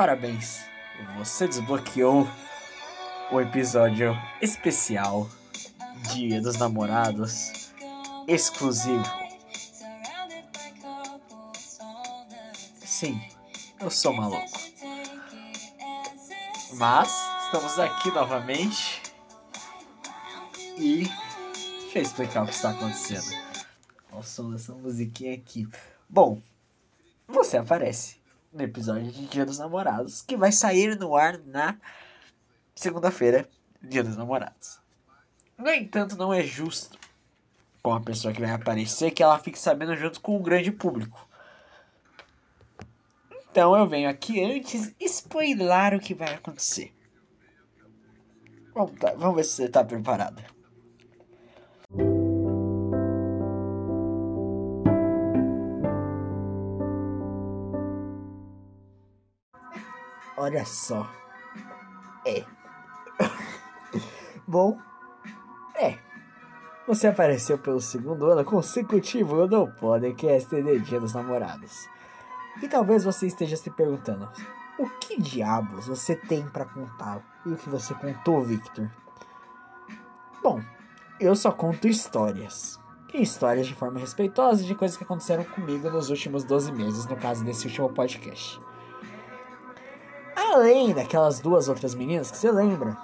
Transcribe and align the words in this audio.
Parabéns, 0.00 0.64
você 1.18 1.46
desbloqueou 1.46 2.26
o 3.30 3.38
episódio 3.38 4.16
especial 4.40 5.28
Dia 6.14 6.40
dos 6.40 6.56
Namorados 6.56 7.70
exclusivo. 8.26 9.04
Sim, 12.82 13.20
eu 13.78 13.90
sou 13.90 14.14
maluco. 14.14 14.58
Mas 16.76 17.14
estamos 17.44 17.78
aqui 17.78 18.10
novamente 18.10 19.02
e 20.78 21.10
deixa 21.82 21.98
eu 21.98 22.02
explicar 22.02 22.44
o 22.44 22.46
que 22.46 22.54
está 22.54 22.70
acontecendo. 22.70 23.36
Olha 24.10 24.20
o 24.20 24.22
som 24.22 24.50
dessa 24.50 24.72
musiquinha 24.72 25.34
aqui. 25.34 25.68
Bom, 26.08 26.40
você 27.28 27.58
aparece 27.58 28.19
no 28.52 28.62
episódio 28.62 29.10
de 29.10 29.26
Dia 29.26 29.46
dos 29.46 29.58
Namorados, 29.58 30.22
que 30.22 30.36
vai 30.36 30.50
sair 30.50 30.98
no 30.98 31.16
ar 31.16 31.38
na 31.38 31.76
segunda-feira, 32.74 33.48
Dia 33.82 34.02
dos 34.02 34.16
Namorados. 34.16 34.80
No 35.56 35.68
entanto, 35.70 36.16
não 36.16 36.32
é 36.32 36.42
justo 36.42 36.98
com 37.82 37.92
a 37.92 38.00
pessoa 38.00 38.34
que 38.34 38.40
vai 38.40 38.50
aparecer 38.50 39.10
que 39.10 39.22
ela 39.22 39.38
fique 39.38 39.58
sabendo 39.58 39.96
junto 39.96 40.20
com 40.20 40.36
o 40.36 40.42
grande 40.42 40.70
público. 40.70 41.28
Então 43.50 43.76
eu 43.76 43.86
venho 43.86 44.08
aqui 44.08 44.42
antes 44.42 44.94
spoiler 45.00 45.94
o 45.94 46.00
que 46.00 46.14
vai 46.14 46.34
acontecer. 46.34 46.94
Vamos, 48.74 48.98
tá, 48.98 49.12
vamos 49.14 49.36
ver 49.36 49.44
se 49.44 49.52
você 49.52 49.64
está 49.64 49.84
preparado. 49.84 50.42
Olha 60.40 60.64
só. 60.64 61.06
É. 62.24 62.46
Bom, 64.48 64.78
é. 65.74 65.98
Você 66.86 67.08
apareceu 67.08 67.58
pelo 67.58 67.78
segundo 67.78 68.24
ano 68.24 68.42
consecutivo 68.42 69.46
no 69.46 69.70
podcast 69.70 70.48
de 70.62 70.78
Dia 70.78 70.98
dos 70.98 71.12
Namorados. 71.12 71.86
E 72.62 72.68
talvez 72.68 73.04
você 73.04 73.26
esteja 73.26 73.54
se 73.54 73.70
perguntando: 73.70 74.30
o 74.78 74.88
que 74.98 75.20
diabos 75.20 75.88
você 75.88 76.16
tem 76.16 76.48
para 76.48 76.64
contar? 76.64 77.22
E 77.44 77.50
o 77.50 77.56
que 77.58 77.68
você 77.68 77.92
contou, 77.92 78.40
Victor? 78.40 78.90
Bom, 80.42 80.62
eu 81.20 81.36
só 81.36 81.52
conto 81.52 81.86
histórias. 81.86 82.80
E 83.12 83.20
histórias 83.20 83.66
de 83.66 83.74
forma 83.74 84.00
respeitosa 84.00 84.64
de 84.64 84.74
coisas 84.74 84.96
que 84.96 85.04
aconteceram 85.04 85.44
comigo 85.44 85.90
nos 85.90 86.08
últimos 86.08 86.44
12 86.44 86.72
meses, 86.72 87.04
no 87.04 87.16
caso 87.16 87.44
desse 87.44 87.66
último 87.66 87.90
podcast. 87.90 88.58
Além 90.60 90.92
daquelas 90.92 91.40
duas 91.40 91.70
outras 91.70 91.94
meninas 91.94 92.30
que 92.30 92.36
você 92.36 92.50
lembra, 92.52 92.94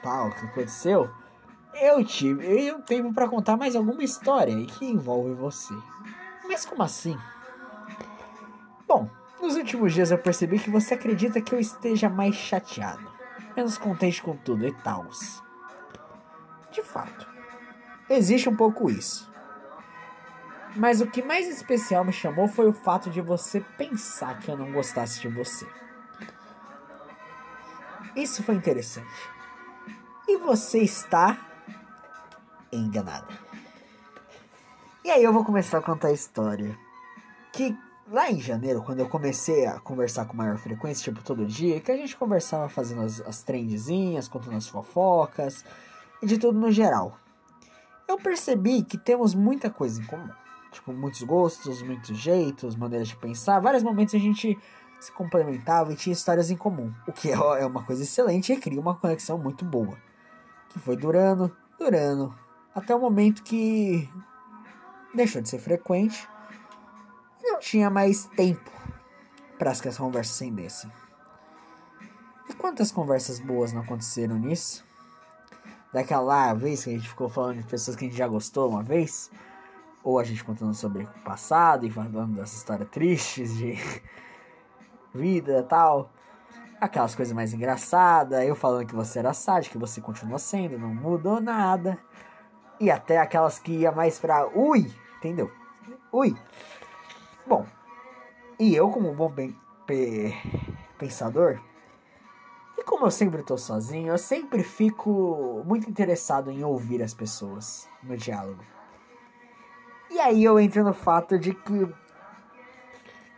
tal, 0.00 0.30
que 0.30 0.46
aconteceu, 0.46 1.10
eu 1.74 2.04
tive 2.04 2.46
eu 2.46 2.80
tempo 2.82 3.12
para 3.12 3.28
contar 3.28 3.56
mais 3.56 3.74
alguma 3.74 4.04
história 4.04 4.54
que 4.64 4.84
envolve 4.84 5.34
você. 5.34 5.74
Mas 6.46 6.64
como 6.64 6.84
assim? 6.84 7.18
Bom, 8.86 9.10
nos 9.40 9.56
últimos 9.56 9.92
dias 9.92 10.12
eu 10.12 10.18
percebi 10.18 10.56
que 10.60 10.70
você 10.70 10.94
acredita 10.94 11.40
que 11.40 11.52
eu 11.52 11.58
esteja 11.58 12.08
mais 12.08 12.36
chateado, 12.36 13.10
menos 13.56 13.76
contente 13.76 14.22
com 14.22 14.36
tudo 14.36 14.64
e 14.64 14.72
tal. 14.72 15.04
De 16.70 16.80
fato, 16.80 17.26
existe 18.08 18.48
um 18.48 18.54
pouco 18.54 18.88
isso. 18.88 19.28
Mas 20.76 21.00
o 21.00 21.08
que 21.08 21.24
mais 21.24 21.48
especial 21.48 22.04
me 22.04 22.12
chamou 22.12 22.46
foi 22.46 22.68
o 22.68 22.72
fato 22.72 23.10
de 23.10 23.20
você 23.20 23.60
pensar 23.76 24.38
que 24.38 24.48
eu 24.48 24.56
não 24.56 24.70
gostasse 24.70 25.20
de 25.20 25.26
você. 25.26 25.66
Isso 28.14 28.42
foi 28.42 28.54
interessante. 28.54 29.06
E 30.28 30.36
você 30.38 30.80
está 30.80 31.38
enganada. 32.72 33.28
E 35.04 35.10
aí 35.10 35.22
eu 35.22 35.32
vou 35.32 35.44
começar 35.44 35.78
a 35.78 35.82
contar 35.82 36.08
a 36.08 36.12
história. 36.12 36.78
Que 37.52 37.76
lá 38.10 38.30
em 38.30 38.40
janeiro, 38.40 38.82
quando 38.82 39.00
eu 39.00 39.08
comecei 39.08 39.66
a 39.66 39.80
conversar 39.80 40.26
com 40.26 40.36
maior 40.36 40.58
frequência, 40.58 41.04
tipo 41.04 41.24
todo 41.24 41.46
dia, 41.46 41.80
que 41.80 41.90
a 41.90 41.96
gente 41.96 42.16
conversava 42.16 42.68
fazendo 42.68 43.02
as, 43.02 43.20
as 43.22 43.44
contando 44.28 44.56
as 44.56 44.68
fofocas 44.68 45.64
e 46.22 46.26
de 46.26 46.38
tudo 46.38 46.58
no 46.58 46.70
geral. 46.70 47.18
Eu 48.06 48.16
percebi 48.18 48.82
que 48.82 48.98
temos 48.98 49.34
muita 49.34 49.70
coisa 49.70 50.00
em 50.00 50.04
comum. 50.04 50.28
Tipo, 50.70 50.92
muitos 50.92 51.22
gostos, 51.22 51.82
muitos 51.82 52.16
jeitos, 52.16 52.76
maneiras 52.76 53.08
de 53.08 53.16
pensar. 53.16 53.60
Vários 53.60 53.82
momentos 53.82 54.14
a 54.14 54.18
gente 54.18 54.58
se 55.02 55.10
complementavam 55.10 55.92
e 55.92 55.96
tinha 55.96 56.12
histórias 56.12 56.48
em 56.50 56.56
comum, 56.56 56.94
o 57.08 57.12
que 57.12 57.30
é, 57.30 57.34
é 57.34 57.66
uma 57.66 57.82
coisa 57.82 58.04
excelente 58.04 58.52
e 58.52 58.56
cria 58.56 58.80
uma 58.80 58.94
conexão 58.94 59.36
muito 59.36 59.64
boa, 59.64 59.98
que 60.68 60.78
foi 60.78 60.96
durando, 60.96 61.54
durando, 61.76 62.32
até 62.72 62.94
o 62.94 63.00
momento 63.00 63.42
que 63.42 64.08
deixou 65.12 65.42
de 65.42 65.48
ser 65.48 65.58
frequente 65.58 66.28
e 67.42 67.50
não 67.50 67.58
tinha 67.58 67.90
mais 67.90 68.26
tempo 68.36 68.70
para 69.58 69.72
as 69.72 69.80
conversas 69.96 70.36
se 70.36 70.44
rendessem. 70.44 70.92
E 72.48 72.54
quantas 72.54 72.92
conversas 72.92 73.40
boas 73.40 73.72
não 73.72 73.82
aconteceram 73.82 74.38
nisso? 74.38 74.84
Daquela 75.92 76.54
vez 76.54 76.84
que 76.84 76.90
a 76.90 76.92
gente 76.92 77.08
ficou 77.08 77.28
falando 77.28 77.58
de 77.58 77.64
pessoas 77.64 77.96
que 77.96 78.04
a 78.04 78.08
gente 78.08 78.16
já 78.16 78.28
gostou 78.28 78.70
uma 78.70 78.84
vez, 78.84 79.32
ou 80.04 80.18
a 80.20 80.24
gente 80.24 80.44
contando 80.44 80.74
sobre 80.74 81.02
o 81.02 81.08
passado 81.24 81.84
e 81.84 81.90
falando 81.90 82.36
dessas 82.36 82.58
histórias 82.58 82.88
tristes 82.88 83.56
de 83.56 83.76
vida 85.14 85.62
tal. 85.64 86.10
Aquelas 86.80 87.14
coisas 87.14 87.32
mais 87.32 87.52
engraçadas, 87.52 88.44
eu 88.44 88.56
falando 88.56 88.86
que 88.86 88.94
você 88.94 89.20
era 89.20 89.32
sádico, 89.32 89.74
que 89.74 89.78
você 89.78 90.00
continua 90.00 90.38
sendo, 90.38 90.78
não 90.78 90.92
mudou 90.92 91.40
nada. 91.40 91.98
E 92.80 92.90
até 92.90 93.18
aquelas 93.18 93.58
que 93.58 93.72
ia 93.72 93.92
mais 93.92 94.18
pra 94.18 94.48
ui, 94.48 94.92
entendeu? 95.18 95.50
Ui. 96.12 96.36
Bom, 97.46 97.64
e 98.58 98.74
eu 98.74 98.90
como 98.90 99.14
bom 99.14 99.28
bem, 99.28 99.56
pe, 99.86 100.34
pensador, 100.98 101.60
e 102.82 102.84
como 102.84 103.06
eu 103.06 103.12
sempre 103.12 103.44
tô 103.44 103.56
sozinho, 103.56 104.12
eu 104.12 104.18
sempre 104.18 104.64
fico 104.64 105.62
muito 105.64 105.88
interessado 105.88 106.50
em 106.50 106.64
ouvir 106.64 107.00
as 107.00 107.14
pessoas 107.14 107.88
no 108.02 108.16
diálogo. 108.16 108.60
E 110.10 110.18
aí 110.18 110.42
eu 110.42 110.58
entro 110.58 110.82
no 110.82 110.92
fato 110.92 111.38
de 111.38 111.54
que 111.54 111.88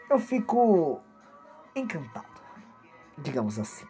eu 0.09 0.19
fico 0.19 0.99
encantado, 1.75 2.41
digamos 3.19 3.59
assim. 3.59 3.87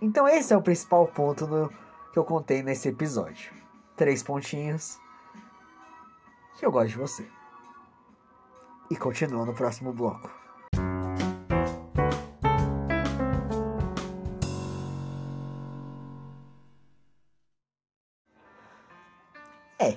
Então 0.00 0.26
esse 0.26 0.52
é 0.52 0.56
o 0.56 0.62
principal 0.62 1.06
ponto 1.06 1.46
no, 1.46 1.68
que 2.12 2.18
eu 2.18 2.24
contei 2.24 2.62
nesse 2.62 2.88
episódio. 2.88 3.52
Três 3.96 4.22
pontinhos. 4.22 4.98
Que 6.58 6.66
eu 6.66 6.72
gosto 6.72 6.88
de 6.88 6.98
você. 6.98 7.28
E 8.90 8.96
continua 8.96 9.44
no 9.44 9.54
próximo 9.54 9.92
bloco. 9.92 10.30
É. 19.78 19.96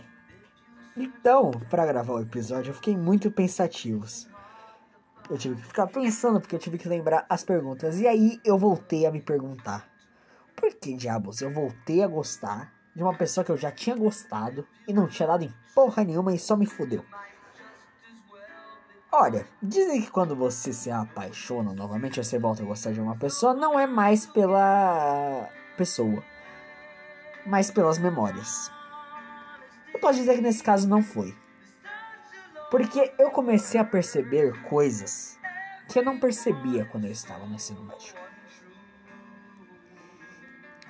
Então, 0.96 1.52
para 1.70 1.86
gravar 1.86 2.14
o 2.14 2.22
episódio, 2.22 2.70
eu 2.70 2.76
fiquei 2.76 2.96
muito 2.96 3.32
pensativo. 3.32 4.06
Eu 5.34 5.38
tive 5.40 5.56
que 5.56 5.66
ficar 5.66 5.88
pensando 5.88 6.40
porque 6.40 6.56
eu 6.56 6.60
tive 6.60 6.78
que 6.78 6.88
lembrar 6.88 7.26
as 7.28 7.44
perguntas. 7.44 8.00
E 8.00 8.08
aí 8.08 8.40
eu 8.46 8.56
voltei 8.56 9.08
a 9.08 9.12
me 9.12 9.20
perguntar: 9.20 9.90
por 10.56 10.72
que 10.76 10.94
diabos 10.94 11.42
eu 11.42 11.52
voltei 11.52 12.04
a 12.04 12.08
gostar 12.08 12.72
de 12.96 13.02
uma 13.02 13.18
pessoa 13.18 13.44
que 13.44 13.52
eu 13.52 13.58
já 13.58 13.72
tinha 13.72 13.96
gostado 13.96 14.64
e 14.88 14.94
não 14.94 15.08
tinha 15.08 15.28
dado 15.28 15.44
em 15.44 15.52
porra 15.74 16.04
nenhuma 16.04 16.36
e 16.36 16.38
só 16.38 16.56
me 16.56 16.68
fudeu? 16.68 17.04
Olha, 19.12 19.48
dizem 19.60 20.04
que 20.04 20.12
quando 20.12 20.36
você 20.36 20.72
se 20.72 20.92
apaixona 20.92 21.74
novamente, 21.74 22.24
você 22.24 22.38
volta 22.38 22.62
a 22.62 22.66
gostar 22.68 22.92
de 22.92 23.02
uma 23.02 23.18
pessoa, 23.18 23.56
não 23.56 23.80
é 23.80 23.88
mais 23.88 24.28
pela 24.28 25.50
pessoa, 25.76 26.24
mas 27.44 27.72
pelas 27.72 27.98
memórias. 27.98 28.70
Eu 29.92 30.00
posso 30.00 30.20
dizer 30.20 30.36
que 30.36 30.42
nesse 30.42 30.62
caso 30.62 30.88
não 30.88 31.02
foi. 31.02 31.36
Porque 32.74 33.14
eu 33.20 33.30
comecei 33.30 33.80
a 33.80 33.86
perceber 33.86 34.60
coisas 34.64 35.38
que 35.88 36.00
eu 36.00 36.04
não 36.04 36.20
percebia 36.20 36.86
quando 36.86 37.06
eu 37.06 37.12
estava 37.12 37.46
no 37.46 37.54
ensino 37.54 37.84
médio. 37.84 38.16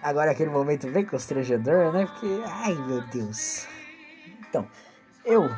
Agora 0.02 0.32
aquele 0.32 0.50
momento 0.50 0.90
bem 0.90 1.06
constrangedor, 1.06 1.92
né? 1.92 2.06
Porque, 2.06 2.42
ai 2.46 2.74
meu 2.74 3.06
Deus. 3.08 3.68
Então, 4.48 4.66
eu 5.26 5.50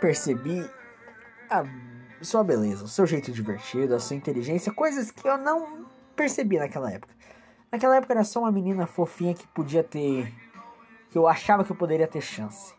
percebi 0.00 0.66
a 1.50 1.64
sua 2.22 2.42
beleza, 2.42 2.84
o 2.84 2.88
seu 2.88 3.04
jeito 3.04 3.30
divertido, 3.30 3.94
a 3.94 4.00
sua 4.00 4.16
inteligência, 4.16 4.72
coisas 4.72 5.10
que 5.10 5.28
eu 5.28 5.36
não 5.36 5.84
percebi 6.16 6.58
naquela 6.58 6.90
época. 6.90 7.14
Naquela 7.70 7.96
época 7.96 8.14
era 8.14 8.24
só 8.24 8.40
uma 8.40 8.50
menina 8.50 8.86
fofinha 8.86 9.34
que 9.34 9.46
podia 9.48 9.84
ter. 9.84 10.32
que 11.10 11.18
eu 11.18 11.28
achava 11.28 11.62
que 11.62 11.70
eu 11.70 11.76
poderia 11.76 12.08
ter 12.08 12.22
chance. 12.22 12.72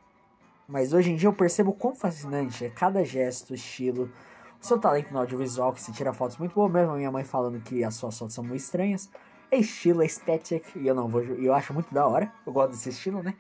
Mas 0.67 0.93
hoje 0.93 1.11
em 1.11 1.15
dia 1.15 1.27
eu 1.27 1.33
percebo 1.33 1.73
quão 1.73 1.93
fascinante 1.93 2.65
é 2.65 2.69
cada 2.69 3.03
gesto, 3.03 3.53
estilo, 3.53 4.11
seu 4.59 4.79
talento 4.79 5.11
no 5.11 5.19
audiovisual, 5.19 5.73
que 5.73 5.81
se 5.81 5.91
tira 5.91 6.13
fotos 6.13 6.37
muito 6.37 6.55
boas, 6.55 6.71
mesmo 6.71 6.93
a 6.93 6.95
minha 6.95 7.11
mãe 7.11 7.23
falando 7.23 7.59
que 7.59 7.83
as 7.83 7.95
suas 7.95 8.17
fotos 8.17 8.33
são 8.33 8.43
muito 8.43 8.61
estranhas. 8.61 9.09
É 9.51 9.57
estilo, 9.57 10.01
é 10.01 10.05
estética, 10.05 10.67
e 10.75 10.87
eu 10.87 10.95
não 10.95 11.07
vou. 11.07 11.21
Eu 11.21 11.53
acho 11.53 11.73
muito 11.73 11.93
da 11.93 12.07
hora. 12.07 12.31
Eu 12.45 12.53
gosto 12.53 12.71
desse 12.71 12.89
estilo, 12.89 13.21
né? 13.21 13.35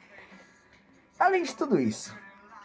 Além 1.17 1.43
de 1.43 1.55
tudo 1.55 1.79
isso. 1.79 2.15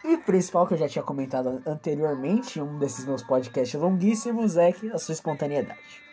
E 0.03 0.13
o 0.15 0.21
principal 0.21 0.67
que 0.67 0.73
eu 0.73 0.77
já 0.77 0.87
tinha 0.87 1.03
comentado 1.03 1.61
anteriormente 1.65 2.59
em 2.59 2.61
um 2.61 2.77
desses 2.77 3.05
meus 3.05 3.23
podcasts 3.23 3.79
longuíssimos 3.79 4.55
é 4.55 4.71
que 4.71 4.91
a 4.91 4.97
sua 4.97 5.13
espontaneidade. 5.13 6.03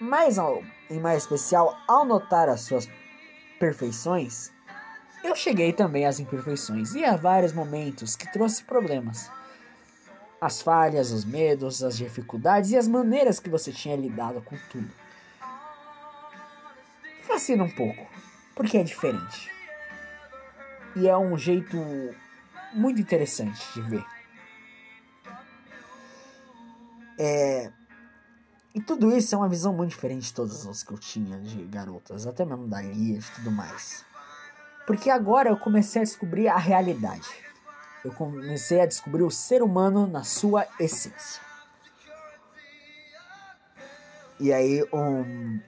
Mas, 0.00 0.36
em 0.90 1.00
mais 1.00 1.22
especial, 1.22 1.76
ao 1.86 2.04
notar 2.04 2.48
as 2.48 2.62
suas 2.62 2.88
perfeições, 3.58 4.52
eu 5.24 5.36
cheguei 5.36 5.72
também 5.72 6.06
às 6.06 6.20
imperfeições 6.20 6.94
e 6.94 7.04
a 7.04 7.16
vários 7.16 7.52
momentos 7.52 8.16
que 8.16 8.30
trouxe 8.32 8.62
problemas 8.64 9.30
as 10.42 10.60
falhas, 10.60 11.12
os 11.12 11.24
medos, 11.24 11.84
as 11.84 11.96
dificuldades 11.96 12.72
e 12.72 12.76
as 12.76 12.88
maneiras 12.88 13.38
que 13.38 13.48
você 13.48 13.70
tinha 13.70 13.94
lidado 13.94 14.42
com 14.42 14.56
tudo. 14.72 14.90
Fascina 17.22 17.62
um 17.62 17.70
pouco, 17.70 18.04
porque 18.52 18.76
é 18.76 18.82
diferente. 18.82 19.52
E 20.96 21.06
é 21.06 21.16
um 21.16 21.38
jeito 21.38 21.76
muito 22.74 23.00
interessante 23.00 23.64
de 23.72 23.82
ver. 23.82 24.04
É... 27.16 27.72
E 28.74 28.80
tudo 28.80 29.16
isso 29.16 29.36
é 29.36 29.38
uma 29.38 29.48
visão 29.48 29.72
muito 29.72 29.90
diferente 29.90 30.24
de 30.24 30.34
todas 30.34 30.66
as 30.66 30.82
que 30.82 30.92
eu 30.92 30.98
tinha 30.98 31.38
de 31.38 31.62
garotas, 31.66 32.26
até 32.26 32.44
mesmo 32.44 32.66
da 32.66 32.82
Lia 32.82 33.18
e 33.20 33.22
tudo 33.36 33.52
mais. 33.52 34.04
Porque 34.86 35.10
agora 35.10 35.50
eu 35.50 35.56
comecei 35.56 36.02
a 36.02 36.04
descobrir 36.04 36.48
a 36.48 36.56
realidade 36.56 37.42
eu 38.04 38.12
comecei 38.12 38.80
a 38.80 38.86
descobrir 38.86 39.22
o 39.22 39.30
ser 39.30 39.62
humano 39.62 40.06
na 40.06 40.24
sua 40.24 40.66
essência. 40.78 41.40
E 44.40 44.52
aí, 44.52 44.84
um 44.92 45.60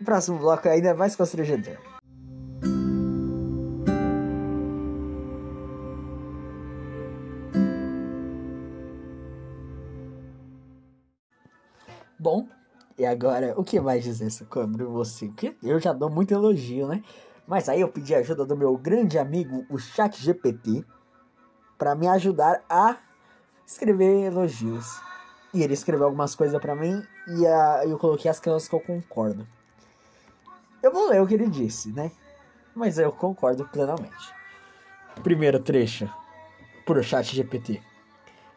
o 0.00 0.04
próximo 0.04 0.38
bloco 0.38 0.66
é 0.66 0.72
ainda 0.72 0.94
mais 0.94 1.14
constrangedor. 1.14 1.78
Bom, 12.18 12.46
e 12.98 13.06
agora 13.06 13.54
o 13.56 13.64
que 13.64 13.80
mais 13.80 14.04
dizer 14.04 14.30
sobre 14.30 14.84
você? 14.84 15.26
Porque 15.26 15.56
eu 15.62 15.80
já 15.80 15.92
dou 15.92 16.10
muito 16.10 16.34
elogio, 16.34 16.86
né? 16.86 17.02
Mas 17.46 17.68
aí 17.68 17.80
eu 17.80 17.88
pedi 17.88 18.14
ajuda 18.14 18.44
do 18.44 18.56
meu 18.56 18.76
grande 18.76 19.18
amigo, 19.18 19.66
o 19.68 19.78
Chat 19.78 20.22
GPT, 20.22 20.84
para 21.76 21.94
me 21.94 22.06
ajudar 22.08 22.62
a 22.68 22.96
escrever 23.66 24.26
elogios. 24.26 25.00
E 25.52 25.62
ele 25.62 25.74
escreveu 25.74 26.06
algumas 26.06 26.34
coisas 26.34 26.60
para 26.60 26.74
mim 26.74 27.02
e 27.26 27.46
a, 27.46 27.84
eu 27.84 27.98
coloquei 27.98 28.30
as 28.30 28.40
coisas 28.40 28.68
que 28.68 28.74
eu 28.74 28.80
concordo. 28.80 29.46
Eu 30.82 30.92
vou 30.92 31.08
ler 31.08 31.20
o 31.20 31.26
que 31.26 31.34
ele 31.34 31.48
disse, 31.48 31.92
né? 31.92 32.10
Mas 32.74 32.98
eu 32.98 33.12
concordo 33.12 33.68
plenamente. 33.68 34.34
Primeiro 35.22 35.60
trecho 35.60 36.08
pro 36.84 37.02
chat 37.02 37.34
GPT. 37.34 37.82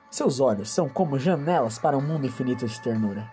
Seus 0.09 0.39
olhos 0.39 0.69
são 0.69 0.87
como 0.87 1.19
janelas 1.19 1.77
para 1.77 1.97
um 1.97 2.01
mundo 2.01 2.25
infinito 2.25 2.65
de 2.65 2.81
ternura. 2.81 3.29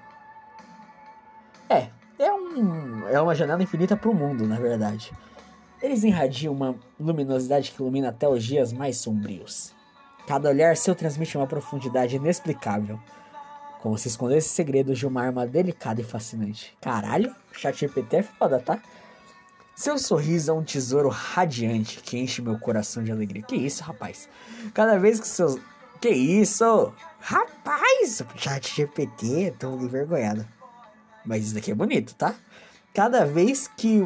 É, 1.68 1.90
é, 2.18 2.32
um, 2.32 3.08
é 3.08 3.20
uma 3.20 3.34
janela 3.34 3.62
infinita 3.62 3.96
para 3.96 4.10
o 4.10 4.14
mundo, 4.14 4.46
na 4.46 4.56
verdade. 4.58 5.12
Eles 5.82 6.04
irradiam 6.04 6.54
uma 6.54 6.76
luminosidade 6.98 7.72
que 7.72 7.82
ilumina 7.82 8.10
até 8.10 8.28
os 8.28 8.44
dias 8.44 8.72
mais 8.72 8.98
sombrios. 8.98 9.74
Cada 10.28 10.48
olhar 10.48 10.76
seu 10.76 10.94
transmite 10.94 11.36
uma 11.36 11.46
profundidade 11.46 12.14
inexplicável. 12.14 13.00
Como 13.80 13.98
se 13.98 14.06
escondesse 14.06 14.48
segredos 14.50 14.96
de 14.96 15.06
uma 15.06 15.22
arma 15.22 15.44
delicada 15.44 16.00
e 16.00 16.04
fascinante. 16.04 16.76
Caralho, 16.80 17.34
chat 17.52 17.76
GPT 17.80 18.18
é 18.18 18.22
foda, 18.22 18.60
tá? 18.60 18.80
Seu 19.74 19.98
sorriso 19.98 20.52
é 20.52 20.54
um 20.54 20.62
tesouro 20.62 21.08
radiante 21.08 21.98
que 22.00 22.16
enche 22.16 22.40
meu 22.40 22.56
coração 22.60 23.02
de 23.02 23.10
alegria. 23.10 23.42
Que 23.42 23.56
isso, 23.56 23.82
rapaz? 23.82 24.28
Cada 24.72 24.96
vez 24.98 25.18
que 25.18 25.26
seus. 25.26 25.58
Que 26.00 26.10
isso? 26.10 26.92
Rapaz! 27.18 28.22
Chat 28.36 28.72
GPT, 28.76 29.54
tô 29.58 29.74
envergonhado. 29.74 30.46
Mas 31.24 31.46
isso 31.46 31.54
daqui 31.54 31.72
é 31.72 31.74
bonito, 31.74 32.14
tá? 32.14 32.36
Cada 32.94 33.24
vez 33.24 33.70
que 33.74 34.02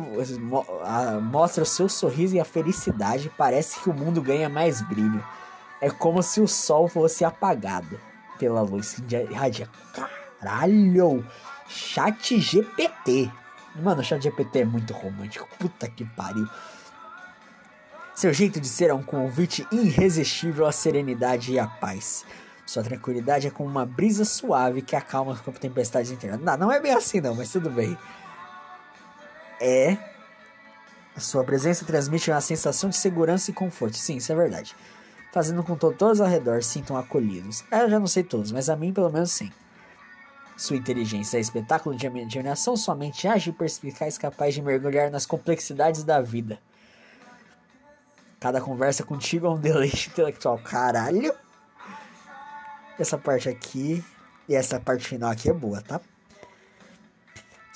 mostra 1.23 1.65
o 1.65 1.67
seu 1.67 1.89
sorriso 1.89 2.37
e 2.37 2.41
a 2.41 2.45
felicidade, 2.45 3.33
parece 3.37 3.81
que 3.81 3.91
o 3.91 3.95
mundo 3.95 4.23
ganha 4.23 4.49
mais 4.49 4.81
brilho. 4.81 5.25
É 5.81 5.91
como 5.91 6.23
se 6.23 6.41
o 6.41 6.47
sol 6.47 6.87
fosse 6.87 7.25
apagado 7.25 8.01
pela 8.39 8.61
luz 8.61 9.03
radiante. 9.35 9.69
Caralho! 9.93 11.27
Chat 11.67 12.41
GPT. 12.41 13.29
Mano, 13.75 14.03
o 14.03 14.05
chat 14.05 14.23
GPT 14.23 14.61
é 14.61 14.65
muito 14.65 14.93
romântico. 14.93 15.49
Puta 15.59 15.89
que 15.89 16.05
pariu. 16.05 16.47
Seu 18.15 18.33
jeito 18.33 18.61
de 18.61 18.69
ser 18.69 18.91
é 18.91 18.95
um 18.95 19.03
convite 19.03 19.67
irresistível 19.73 20.65
à 20.65 20.71
serenidade 20.71 21.53
e 21.53 21.59
à 21.59 21.67
paz. 21.67 22.25
Sua 22.65 22.85
tranquilidade 22.85 23.49
é 23.49 23.51
como 23.51 23.69
uma 23.69 23.85
brisa 23.85 24.25
suave 24.25 24.81
que 24.81 24.95
acalma 24.95 25.37
com 25.37 25.51
tempestades 25.51 26.13
internas. 26.13 26.41
Não, 26.41 26.57
não 26.57 26.73
é 26.73 26.81
bem 26.81 26.93
assim 26.93 27.21
não, 27.21 27.35
mas 27.35 27.51
tudo 27.51 27.69
bem. 27.69 27.99
É. 29.61 29.97
A 31.17 31.21
sua 31.21 31.45
presença 31.45 31.85
transmite 31.85 32.31
uma 32.31 32.41
sensação 32.41 32.91
de 32.91 32.97
segurança 32.97 33.51
e 33.51 33.55
conforto. 33.55 33.97
Sim, 33.97 34.17
isso 34.17 34.31
é 34.33 34.35
verdade 34.35 34.75
fazendo 35.37 35.63
com 35.63 35.77
que 35.77 35.95
todos 35.95 36.19
ao 36.19 36.27
redor 36.27 36.63
sintam 36.63 36.97
acolhidos. 36.97 37.63
Ah, 37.71 37.81
eu 37.81 37.91
já 37.91 38.01
não 38.01 38.07
sei 38.07 38.23
todos, 38.23 38.51
mas 38.51 38.71
a 38.71 38.75
mim 38.75 38.91
pelo 38.91 39.11
menos 39.11 39.33
sim. 39.33 39.53
Sua 40.57 40.77
inteligência 40.77 41.37
é 41.37 41.41
espetáculo 41.41 41.95
de 41.95 42.07
imaginação, 42.07 42.75
sua 42.75 42.95
mente 42.95 43.29
ágil 43.29 43.53
e 43.53 43.57
perspicaz 43.57 44.17
capaz 44.17 44.55
de 44.55 44.63
mergulhar 44.63 45.11
nas 45.11 45.27
complexidades 45.27 46.03
da 46.05 46.23
vida. 46.23 46.59
Cada 48.41 48.63
conversa 48.63 49.05
contigo 49.05 49.47
é 49.47 49.51
um 49.51 49.61
deleite 49.61 50.09
intelectual. 50.09 50.57
Caralho! 50.57 51.35
Essa 52.99 53.19
parte 53.19 53.47
aqui 53.47 54.03
e 54.49 54.55
essa 54.55 54.81
parte 54.81 55.07
final 55.07 55.31
aqui 55.31 55.51
é 55.51 55.53
boa, 55.53 55.83
tá? 55.83 56.01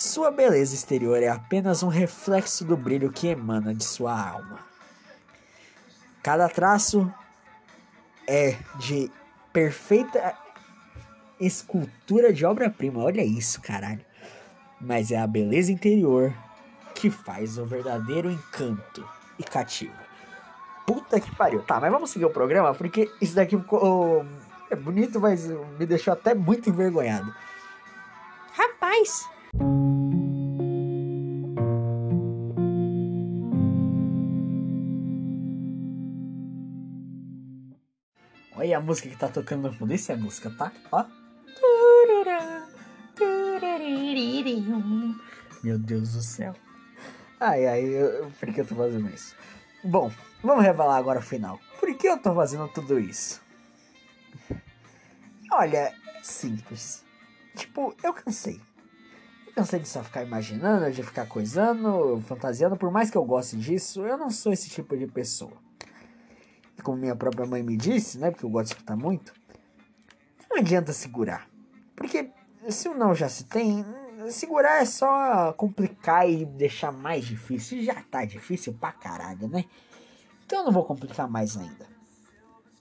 Sua 0.00 0.30
beleza 0.30 0.74
exterior 0.74 1.22
é 1.22 1.28
apenas 1.28 1.82
um 1.82 1.88
reflexo 1.88 2.64
do 2.64 2.74
brilho 2.74 3.12
que 3.12 3.26
emana 3.26 3.74
de 3.74 3.84
sua 3.84 4.18
alma. 4.18 4.60
Cada 6.22 6.48
traço 6.48 7.12
é 8.26 8.56
de 8.78 9.12
perfeita 9.52 10.34
escultura 11.38 12.32
de 12.32 12.46
obra-prima. 12.46 13.04
Olha 13.04 13.22
isso, 13.22 13.60
caralho. 13.60 14.00
Mas 14.80 15.10
é 15.10 15.18
a 15.18 15.26
beleza 15.26 15.70
interior 15.70 16.32
que 16.94 17.10
faz 17.10 17.58
o 17.58 17.66
verdadeiro 17.66 18.30
encanto 18.30 19.06
e 19.38 19.44
cativa. 19.44 20.02
Puta 20.86 21.20
que 21.20 21.36
pariu. 21.36 21.62
Tá, 21.62 21.78
mas 21.78 21.92
vamos 21.92 22.08
seguir 22.08 22.24
o 22.24 22.30
programa 22.30 22.72
porque 22.72 23.12
isso 23.20 23.34
daqui 23.34 23.54
ficou. 23.54 24.24
É 24.70 24.74
bonito, 24.74 25.20
mas 25.20 25.46
me 25.78 25.84
deixou 25.84 26.14
até 26.14 26.32
muito 26.34 26.70
envergonhado. 26.70 27.34
Rapaz! 28.54 29.28
A 38.80 38.82
música 38.82 39.08
que 39.08 39.16
tá 39.16 39.28
tocando 39.28 39.68
no 39.68 39.72
fundo. 39.72 39.94
Isso 39.94 40.10
é 40.10 40.16
música, 40.16 40.50
tá? 40.50 40.72
Ó. 40.90 41.04
Meu 45.62 45.78
Deus 45.78 46.14
do 46.14 46.22
céu. 46.22 46.54
Ai, 47.38 47.66
ai, 47.66 47.84
eu, 47.84 48.30
por 48.40 48.52
que 48.52 48.60
eu 48.60 48.66
tô 48.66 48.74
fazendo 48.74 49.08
isso? 49.10 49.36
Bom, 49.84 50.10
vamos 50.42 50.64
revelar 50.64 50.96
agora 50.96 51.20
o 51.20 51.22
final. 51.22 51.60
Por 51.78 51.94
que 51.94 52.08
eu 52.08 52.18
tô 52.18 52.34
fazendo 52.34 52.68
tudo 52.68 52.98
isso? 52.98 53.40
Olha, 55.52 55.94
simples. 56.22 57.04
Tipo, 57.54 57.94
eu 58.02 58.14
cansei. 58.14 58.60
Eu 59.46 59.52
cansei 59.54 59.80
de 59.80 59.88
só 59.88 60.02
ficar 60.02 60.22
imaginando, 60.22 60.90
de 60.90 61.02
ficar 61.02 61.26
coisando, 61.26 62.22
fantasiando. 62.26 62.76
Por 62.76 62.90
mais 62.90 63.10
que 63.10 63.16
eu 63.16 63.24
goste 63.24 63.56
disso, 63.56 64.06
eu 64.06 64.16
não 64.16 64.30
sou 64.30 64.52
esse 64.52 64.70
tipo 64.70 64.96
de 64.96 65.06
pessoa 65.06 65.69
como 66.80 66.98
minha 66.98 67.16
própria 67.16 67.46
mãe 67.46 67.62
me 67.62 67.76
disse, 67.76 68.18
né? 68.18 68.30
Porque 68.30 68.44
eu 68.44 68.50
gosto 68.50 68.68
de 68.68 68.74
escutar 68.74 68.96
muito. 68.96 69.32
Não 70.50 70.58
adianta 70.58 70.92
segurar. 70.92 71.48
Porque 71.94 72.30
se 72.68 72.88
o 72.88 72.94
não 72.94 73.14
já 73.14 73.28
se 73.28 73.44
tem, 73.44 73.84
segurar 74.30 74.82
é 74.82 74.84
só 74.84 75.52
complicar 75.52 76.28
e 76.28 76.44
deixar 76.44 76.92
mais 76.92 77.24
difícil. 77.24 77.82
Já 77.82 78.02
tá 78.10 78.24
difícil 78.24 78.74
pra 78.74 78.92
caralho, 78.92 79.48
né? 79.48 79.64
Então 80.44 80.60
eu 80.60 80.64
não 80.64 80.72
vou 80.72 80.84
complicar 80.84 81.28
mais 81.28 81.56
ainda. 81.56 81.88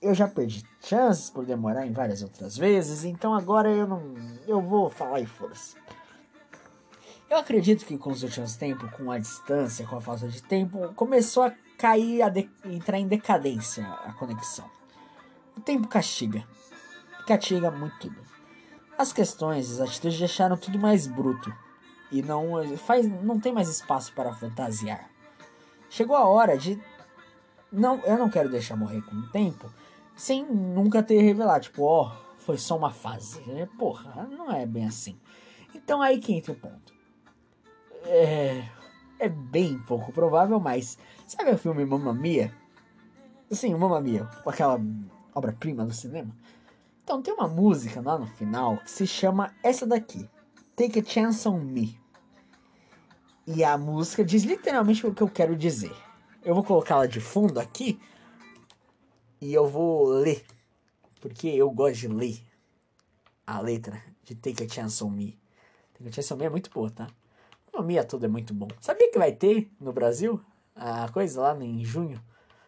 Eu 0.02 0.14
já 0.14 0.26
perdi 0.26 0.64
chances 0.80 1.30
por 1.30 1.44
demorar 1.44 1.86
em 1.86 1.92
várias 1.92 2.22
outras 2.22 2.56
vezes, 2.56 3.04
então 3.04 3.34
agora 3.34 3.70
eu 3.70 3.86
não. 3.86 4.14
Eu 4.46 4.60
vou 4.60 4.88
falar 4.88 5.20
e 5.20 5.26
força. 5.26 5.76
Eu 7.30 7.38
acredito 7.38 7.86
que 7.86 7.96
com 7.96 8.10
os 8.10 8.24
últimos 8.24 8.56
tempos, 8.56 8.90
com 8.90 9.08
a 9.08 9.16
distância, 9.16 9.86
com 9.86 9.94
a 9.94 10.00
falta 10.00 10.26
de 10.26 10.42
tempo, 10.42 10.92
começou 10.94 11.44
a 11.44 11.52
cair, 11.78 12.22
a 12.22 12.28
de... 12.28 12.50
entrar 12.64 12.98
em 12.98 13.06
decadência 13.06 13.86
a 13.86 14.12
conexão. 14.14 14.68
O 15.56 15.60
tempo 15.60 15.86
castiga. 15.86 16.44
castiga 17.28 17.70
muito 17.70 17.96
tudo. 18.00 18.20
As 18.98 19.12
questões, 19.12 19.70
as 19.70 19.80
atitudes 19.80 20.18
deixaram 20.18 20.56
tudo 20.56 20.76
mais 20.76 21.06
bruto 21.06 21.54
e 22.10 22.20
não 22.20 22.76
faz, 22.76 23.06
não 23.22 23.38
tem 23.38 23.52
mais 23.52 23.68
espaço 23.68 24.12
para 24.12 24.34
fantasiar. 24.34 25.08
Chegou 25.88 26.16
a 26.16 26.26
hora 26.26 26.58
de 26.58 26.82
não, 27.70 28.00
eu 28.00 28.18
não 28.18 28.28
quero 28.28 28.50
deixar 28.50 28.74
morrer 28.74 29.02
com 29.02 29.14
o 29.14 29.28
tempo 29.28 29.72
sem 30.16 30.44
nunca 30.44 31.00
ter 31.00 31.22
revelado, 31.22 31.62
tipo, 31.62 31.84
ó, 31.84 32.08
oh, 32.08 32.38
foi 32.40 32.58
só 32.58 32.76
uma 32.76 32.90
fase. 32.90 33.40
Porra, 33.78 34.28
não 34.32 34.50
é 34.50 34.66
bem 34.66 34.84
assim. 34.84 35.16
Então 35.72 36.02
aí 36.02 36.18
que 36.18 36.32
entra 36.32 36.52
o 36.52 36.56
ponto. 36.56 36.99
É, 38.04 38.68
é 39.18 39.28
bem 39.28 39.78
pouco 39.80 40.12
provável, 40.12 40.58
mas 40.58 40.98
sabe 41.26 41.50
o 41.50 41.58
filme 41.58 41.84
Mamma 41.84 42.12
Mia? 42.12 42.52
Sim, 43.50 43.74
Mamma 43.74 44.00
Mia, 44.00 44.28
aquela 44.46 44.80
obra-prima 45.34 45.84
do 45.84 45.92
cinema. 45.92 46.34
Então 47.02 47.20
tem 47.20 47.34
uma 47.34 47.48
música 47.48 48.00
lá 48.00 48.18
no 48.18 48.26
final 48.26 48.78
que 48.78 48.90
se 48.90 49.06
chama 49.06 49.54
essa 49.62 49.86
daqui, 49.86 50.28
Take 50.76 51.00
a 51.00 51.04
Chance 51.04 51.48
on 51.48 51.58
Me. 51.58 51.98
E 53.46 53.64
a 53.64 53.76
música 53.76 54.24
diz 54.24 54.44
literalmente 54.44 55.06
o 55.06 55.12
que 55.12 55.22
eu 55.22 55.28
quero 55.28 55.56
dizer. 55.56 55.94
Eu 56.42 56.54
vou 56.54 56.62
colocá-la 56.62 57.06
de 57.06 57.20
fundo 57.20 57.58
aqui 57.58 58.00
e 59.40 59.52
eu 59.52 59.66
vou 59.66 60.06
ler, 60.06 60.44
porque 61.20 61.48
eu 61.48 61.70
gosto 61.70 62.00
de 62.00 62.08
ler 62.08 62.40
a 63.46 63.60
letra 63.60 64.02
de 64.22 64.34
Take 64.34 64.64
a 64.64 64.68
Chance 64.68 65.02
on 65.02 65.10
Me. 65.10 65.38
Take 65.94 66.08
a 66.08 66.12
Chance 66.12 66.32
on 66.32 66.36
Me 66.36 66.44
é 66.44 66.50
muito 66.50 66.70
boa, 66.70 66.90
tá? 66.90 67.08
O 67.72 67.82
Mia 67.82 68.04
tudo 68.04 68.26
é 68.26 68.28
muito 68.28 68.52
bom. 68.52 68.68
Sabia 68.80 69.10
que 69.10 69.18
vai 69.18 69.32
ter 69.32 69.70
no 69.80 69.92
Brasil 69.92 70.40
a 70.74 71.08
coisa 71.08 71.40
lá 71.40 71.56
em 71.64 71.84
junho? 71.84 72.20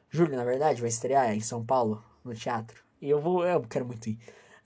Julho, 0.09 0.37
na 0.37 0.44
verdade, 0.44 0.80
vai 0.80 0.88
estrear 0.88 1.32
em 1.32 1.40
São 1.40 1.64
Paulo, 1.64 2.02
no 2.25 2.35
teatro. 2.35 2.82
E 3.00 3.09
eu 3.09 3.21
vou, 3.21 3.44
eu 3.44 3.61
quero 3.62 3.87
muito 3.87 4.09
ir. 4.09 4.18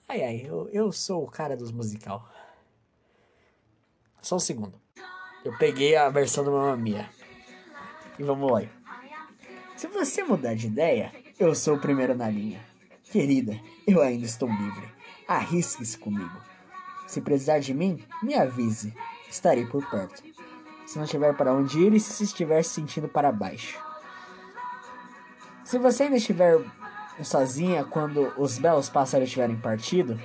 Ai, 0.09 0.23
ai, 0.23 0.43
eu, 0.45 0.69
eu 0.71 0.93
sou 0.93 1.25
o 1.25 1.31
cara 1.31 1.57
dos 1.57 1.73
musical. 1.73 2.29
Só 4.21 4.37
um 4.37 4.41
segundo. 4.41 4.81
Eu 5.45 5.57
peguei 5.57 5.97
a 5.97 6.09
versão 6.11 6.45
do 6.45 6.51
Mamma 6.51 6.77
Mia. 6.77 7.09
E 8.19 8.23
vamos 8.23 8.51
lá. 8.51 8.63
Se 9.77 9.87
você 9.87 10.23
mudar 10.25 10.55
de 10.55 10.67
ideia, 10.67 11.13
eu 11.39 11.55
sou 11.55 11.77
o 11.77 11.81
primeiro 11.81 12.15
na 12.15 12.29
linha. 12.29 12.61
Querida, 13.05 13.61
eu 13.87 14.03
ainda 14.03 14.27
estou 14.27 14.49
livre. 14.49 14.93
Arrisque-se 15.29 15.97
comigo. 15.99 16.41
Se 17.07 17.21
precisar 17.21 17.61
de 17.61 17.73
mim, 17.73 18.05
me 18.23 18.35
avise. 18.35 18.93
Estarei 19.29 19.67
por 19.67 19.89
perto. 19.89 20.23
Se 20.87 20.99
não 20.99 21.07
tiver 21.07 21.37
para 21.37 21.53
onde 21.53 21.81
ir 21.81 21.93
e 21.93 22.01
se 22.01 22.23
estiver 22.23 22.63
se 22.63 22.71
sentindo 22.71 23.09
para 23.09 23.33
baixo. 23.33 23.79
Se 25.65 25.79
você 25.79 26.05
ainda 26.05 26.17
estiver 26.17 26.61
sozinha 27.25 27.85
quando 27.85 28.33
os 28.37 28.59
belos 28.59 28.89
pássaros 28.89 29.31
tiverem 29.31 29.57
partido, 29.57 30.19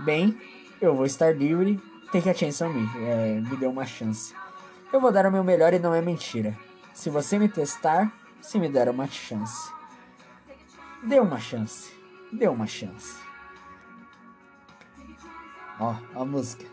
bem, 0.00 0.38
eu 0.80 0.94
vou 0.96 1.06
estar 1.06 1.34
livre. 1.34 1.80
Take 2.12 2.28
a 2.28 2.34
chance 2.34 2.62
on 2.62 2.70
me. 2.70 2.88
É, 3.06 3.40
me 3.40 3.56
dê 3.56 3.66
uma 3.66 3.86
chance. 3.86 4.34
Eu 4.92 5.00
vou 5.00 5.12
dar 5.12 5.26
o 5.26 5.32
meu 5.32 5.44
melhor 5.44 5.72
e 5.72 5.78
não 5.78 5.94
é 5.94 6.00
mentira. 6.00 6.56
Se 6.92 7.10
você 7.10 7.38
me 7.38 7.48
testar, 7.48 8.12
se 8.40 8.58
me 8.58 8.68
der 8.68 8.88
uma 8.88 9.06
chance. 9.06 9.72
Dê 11.02 11.18
uma 11.18 11.38
chance. 11.38 11.92
Dê 12.32 12.48
uma 12.48 12.66
chance. 12.66 13.16
Ó, 15.80 15.94
a 16.14 16.24
música. 16.24 16.64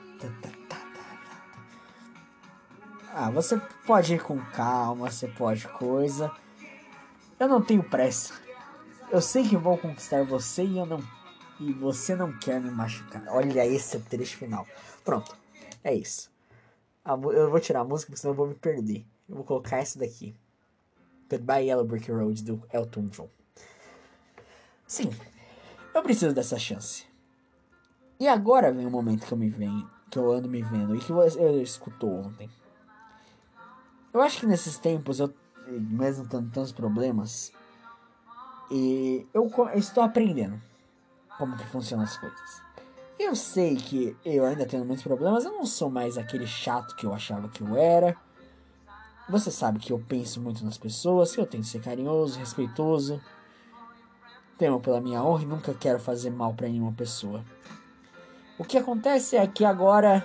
Ah, 3.14 3.30
você 3.30 3.58
pode 3.86 4.14
ir 4.14 4.24
com 4.24 4.40
calma, 4.52 5.12
você 5.12 5.28
pode 5.28 5.68
coisa. 5.68 6.32
Eu 7.38 7.48
não 7.50 7.62
tenho 7.62 7.84
pressa. 7.84 8.34
Eu 9.12 9.22
sei 9.22 9.48
que 9.48 9.58
vou 9.58 9.78
conquistar 9.78 10.24
você 10.24 10.64
e 10.64 10.78
eu 10.78 10.86
não. 10.86 11.04
E 11.60 11.74
você 11.74 12.16
não 12.16 12.32
quer 12.40 12.62
me 12.62 12.72
machucar. 12.72 13.24
Olha 13.28 13.66
esse 13.66 14.00
trecho 14.00 14.38
final. 14.38 14.66
Pronto. 15.04 15.36
É 15.84 15.94
isso. 15.94 16.32
Eu 17.06 17.50
vou 17.50 17.60
tirar 17.60 17.82
a 17.82 17.84
música, 17.84 18.12
porque 18.12 18.22
senão 18.22 18.34
eu 18.34 18.38
vou 18.38 18.48
me 18.48 18.56
perder. 18.56 19.06
Eu 19.28 19.36
vou 19.36 19.44
colocar 19.44 19.78
essa 19.78 20.00
daqui. 20.00 20.34
Goodbye 21.30 21.68
Yellow 21.68 21.86
Brick 21.86 22.12
Road 22.12 22.44
do 22.44 22.64
Elton 22.72 23.08
John. 23.08 23.30
Sim, 24.88 25.10
eu 25.94 26.04
preciso 26.04 26.34
dessa 26.34 26.58
chance. 26.58 27.06
E 28.20 28.28
agora 28.28 28.72
vem 28.72 28.86
o 28.86 28.92
momento 28.92 29.26
que 29.26 29.32
eu 29.32 29.38
me 29.38 29.50
venho, 29.50 29.90
que 30.10 30.20
eu 30.20 30.32
ando 30.32 30.48
me 30.48 30.62
vendo 30.62 30.96
e 30.96 31.00
que 31.00 31.12
eu 31.12 31.62
escutou 31.62 32.26
ontem. 32.26 32.50
Eu 34.14 34.22
acho 34.22 34.40
que 34.40 34.46
nesses 34.46 34.78
tempos 34.78 35.20
eu 35.20 35.34
mesmo 35.68 36.28
tendo 36.28 36.50
tantos 36.50 36.72
problemas, 36.72 37.52
e 38.70 39.26
eu, 39.34 39.50
eu 39.74 39.80
estou 39.80 40.04
aprendendo 40.04 40.62
como 41.38 41.56
que 41.58 41.66
funcionam 41.68 42.04
as 42.04 42.18
coisas. 42.18 42.62
Eu 43.18 43.36
sei 43.36 43.76
que 43.76 44.18
eu 44.26 44.46
ainda 44.46 44.66
tenho 44.66 44.84
muitos 44.84 45.04
problemas, 45.04 45.46
eu 45.46 45.52
não 45.52 45.66
sou 45.66 45.90
mais 45.90 46.18
aquele 46.18 46.48
chato 46.48 46.96
que 46.96 47.06
eu 47.06 47.14
achava 47.14 47.48
que 47.50 47.62
eu 47.62 47.76
era. 47.78 48.18
Você 49.30 49.52
sabe 49.52 49.80
que 49.80 49.94
eu 49.94 50.00
penso 50.00 50.42
muito 50.42 50.66
nas 50.66 50.78
pessoas, 50.78 51.34
que 51.34 51.40
eu 51.40 51.46
tenho 51.46 51.64
que 51.64 51.70
ser 51.70 51.82
carinhoso, 51.82 52.40
respeitoso. 52.40 53.22
Temo 54.58 54.80
pela 54.80 55.00
minha 55.00 55.24
honra 55.24 55.44
e 55.44 55.46
nunca 55.46 55.74
quero 55.74 56.00
fazer 56.00 56.32
mal 56.32 56.54
para 56.54 56.68
nenhuma 56.68 56.92
pessoa. 56.92 57.46
O 58.58 58.64
que 58.64 58.78
acontece 58.78 59.38
é 59.38 59.48
que 59.48 59.64
agora 59.64 60.24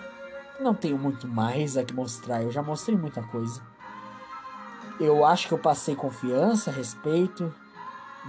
não 0.61 0.75
tenho 0.75 0.99
muito 0.99 1.29
mais 1.29 1.77
a 1.77 1.85
que 1.85 1.95
mostrar, 1.95 2.43
eu 2.43 2.51
já 2.51 2.63
mostrei 2.63 2.97
muita 2.97 3.23
coisa. 3.23 3.63
Eu 4.99 5.25
acho 5.25 5.49
que 5.49 5.55
eu 5.55 5.59
passei 5.59 5.95
confiança, 5.95 6.71
respeito, 6.71 7.55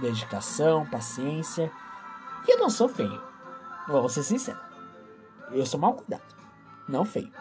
dedicação, 0.00 0.84
paciência. 0.86 1.72
E 2.46 2.52
eu 2.52 2.58
não 2.58 2.68
sou 2.68 2.88
feio. 2.88 3.22
Vou 3.86 4.08
ser 4.08 4.22
sincero. 4.22 4.58
Eu 5.50 5.64
sou 5.64 5.80
mal 5.80 5.94
cuidado, 5.94 6.22
não 6.86 7.04
feio. 7.04 7.32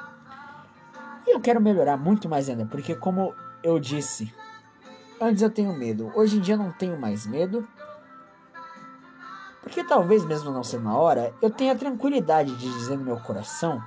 E 1.25 1.36
eu 1.36 1.41
quero 1.41 1.62
melhorar 1.62 1.98
muito 1.98 2.29
mais 2.29 2.48
ainda, 2.48 2.65
porque 2.65 2.96
como 2.96 3.36
eu 3.62 3.77
disse, 3.79 4.34
antes 5.19 5.41
eu 5.41 5.50
tenho 5.50 5.74
medo, 5.74 6.10
hoje 6.15 6.38
em 6.38 6.39
dia 6.39 6.55
eu 6.55 6.60
não 6.60 6.72
tenho 6.72 6.98
mais 6.98 7.27
medo. 7.27 7.67
Porque 9.62 9.84
talvez 9.84 10.24
mesmo 10.24 10.51
não 10.51 10.63
sendo 10.63 10.86
na 10.86 10.96
hora, 10.96 11.34
eu 11.41 11.50
tenha 11.50 11.75
tranquilidade 11.75 12.55
de 12.55 12.72
dizer 12.72 12.98
no 12.98 13.03
meu 13.03 13.17
coração 13.17 13.84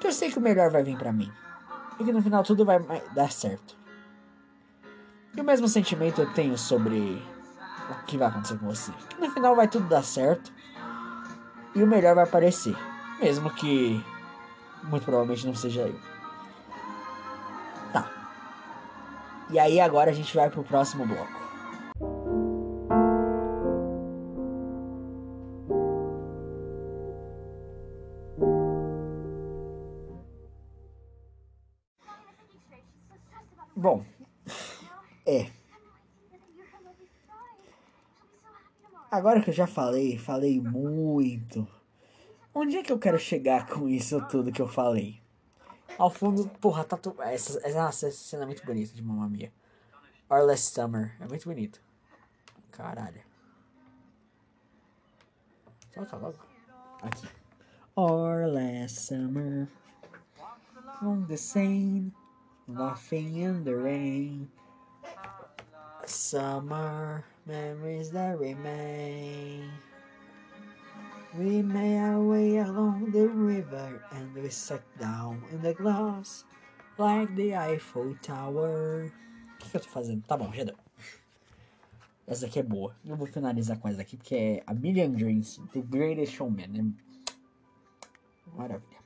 que 0.00 0.06
eu 0.06 0.12
sei 0.12 0.30
que 0.30 0.38
o 0.38 0.42
melhor 0.42 0.70
vai 0.70 0.82
vir 0.82 0.96
para 0.96 1.12
mim. 1.12 1.30
E 2.00 2.04
que 2.04 2.12
no 2.12 2.22
final 2.22 2.42
tudo 2.42 2.64
vai 2.64 2.78
dar 3.14 3.30
certo. 3.30 3.76
E 5.36 5.40
o 5.40 5.44
mesmo 5.44 5.68
sentimento 5.68 6.22
eu 6.22 6.32
tenho 6.32 6.56
sobre 6.56 7.22
o 7.90 8.04
que 8.06 8.16
vai 8.16 8.28
acontecer 8.28 8.58
com 8.58 8.66
você. 8.66 8.90
Que 9.10 9.20
no 9.20 9.30
final 9.30 9.54
vai 9.54 9.68
tudo 9.68 9.86
dar 9.88 10.02
certo. 10.02 10.50
E 11.74 11.82
o 11.82 11.86
melhor 11.86 12.14
vai 12.14 12.24
aparecer. 12.24 12.74
Mesmo 13.20 13.50
que 13.50 14.02
muito 14.84 15.04
provavelmente 15.04 15.46
não 15.46 15.54
seja 15.54 15.82
eu. 15.82 16.00
Tá. 17.92 18.10
E 19.50 19.58
aí 19.58 19.78
agora 19.78 20.10
a 20.10 20.14
gente 20.14 20.34
vai 20.34 20.48
pro 20.48 20.64
próximo 20.64 21.06
bloco. 21.06 21.45
Agora 39.36 39.44
que 39.44 39.50
eu 39.50 39.54
já 39.54 39.66
falei, 39.66 40.16
falei 40.16 40.58
muito. 40.58 41.68
Onde 42.54 42.78
é 42.78 42.82
que 42.82 42.90
eu 42.90 42.98
quero 42.98 43.18
chegar 43.18 43.66
com 43.66 43.86
isso 43.86 44.18
tudo 44.28 44.50
que 44.50 44.62
eu 44.62 44.66
falei? 44.66 45.20
Ao 45.98 46.08
fundo, 46.08 46.48
porra, 46.58 46.84
tá 46.84 46.96
tu... 46.96 47.14
essa, 47.20 47.58
essa, 47.58 47.86
essa 47.86 48.10
cena 48.12 48.44
é 48.44 48.46
muito 48.46 48.64
bonita 48.64 48.94
de 48.94 49.02
Mamma 49.02 49.28
Mia. 49.28 49.52
Our 50.30 50.46
Last 50.46 50.72
Summer. 50.72 51.14
É 51.20 51.28
muito 51.28 51.46
bonito. 51.46 51.82
Caralho. 52.70 53.20
Toca 55.92 56.16
logo. 56.16 56.38
Aqui. 57.02 57.28
Our 57.94 58.46
last 58.46 59.02
summer. 59.02 59.68
On 61.02 61.26
the 61.26 61.36
same. 61.36 62.10
Laughing 62.66 63.42
in 63.42 63.64
the 63.64 63.74
rain. 63.74 64.50
Summer 66.06 67.22
memories 67.46 68.10
that 68.10 68.38
remain. 68.38 69.70
We 71.38 71.62
made 71.62 71.98
our 71.98 72.20
way 72.20 72.58
along 72.58 73.12
the 73.12 73.28
river 73.28 74.02
and 74.12 74.34
we 74.34 74.50
sat 74.50 74.82
down 74.98 75.42
in 75.52 75.62
the 75.62 75.74
glass 75.74 76.44
like 76.98 77.34
the 77.36 77.54
Eiffel 77.54 78.16
Tower. 78.22 79.06
O 79.06 79.58
que, 79.58 79.70
que 79.70 79.76
eu 79.76 79.80
tô 79.80 79.88
fazendo? 79.88 80.22
Tá 80.26 80.36
bom, 80.36 80.52
já 80.52 80.64
deu. 80.64 80.76
Essa 82.26 82.46
aqui 82.46 82.58
é 82.58 82.62
boa. 82.62 82.96
Eu 83.04 83.16
vou 83.16 83.26
finalizar 83.26 83.78
com 83.78 83.88
essa 83.88 84.02
aqui 84.02 84.16
porque 84.16 84.34
é 84.34 84.62
A 84.66 84.74
Million 84.74 85.12
Dreams, 85.12 85.60
The 85.72 85.80
Greatest 85.82 86.34
Showman. 86.34 86.68
Né? 86.68 86.92
Maravilha. 88.54 88.96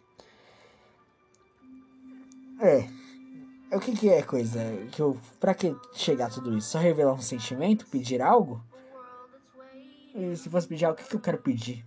É. 2.61 3.00
O 3.73 3.79
que, 3.79 3.93
que 3.93 4.09
é 4.09 4.23
coisa? 4.23 4.59
Que 4.91 5.00
eu, 5.00 5.17
pra 5.39 5.55
que 5.55 5.77
chegar 5.93 6.27
a 6.27 6.31
tudo 6.31 6.57
isso? 6.57 6.71
Só 6.71 6.79
revelar 6.79 7.12
um 7.12 7.21
sentimento? 7.21 7.87
Pedir 7.87 8.21
algo? 8.21 8.61
E 10.15 10.37
se 10.37 10.50
fosse 10.50 10.67
pedir 10.67 10.87
algo, 10.87 10.99
o 10.99 11.03
que, 11.03 11.09
que 11.09 11.15
eu 11.15 11.21
quero 11.21 11.39
pedir? 11.39 11.87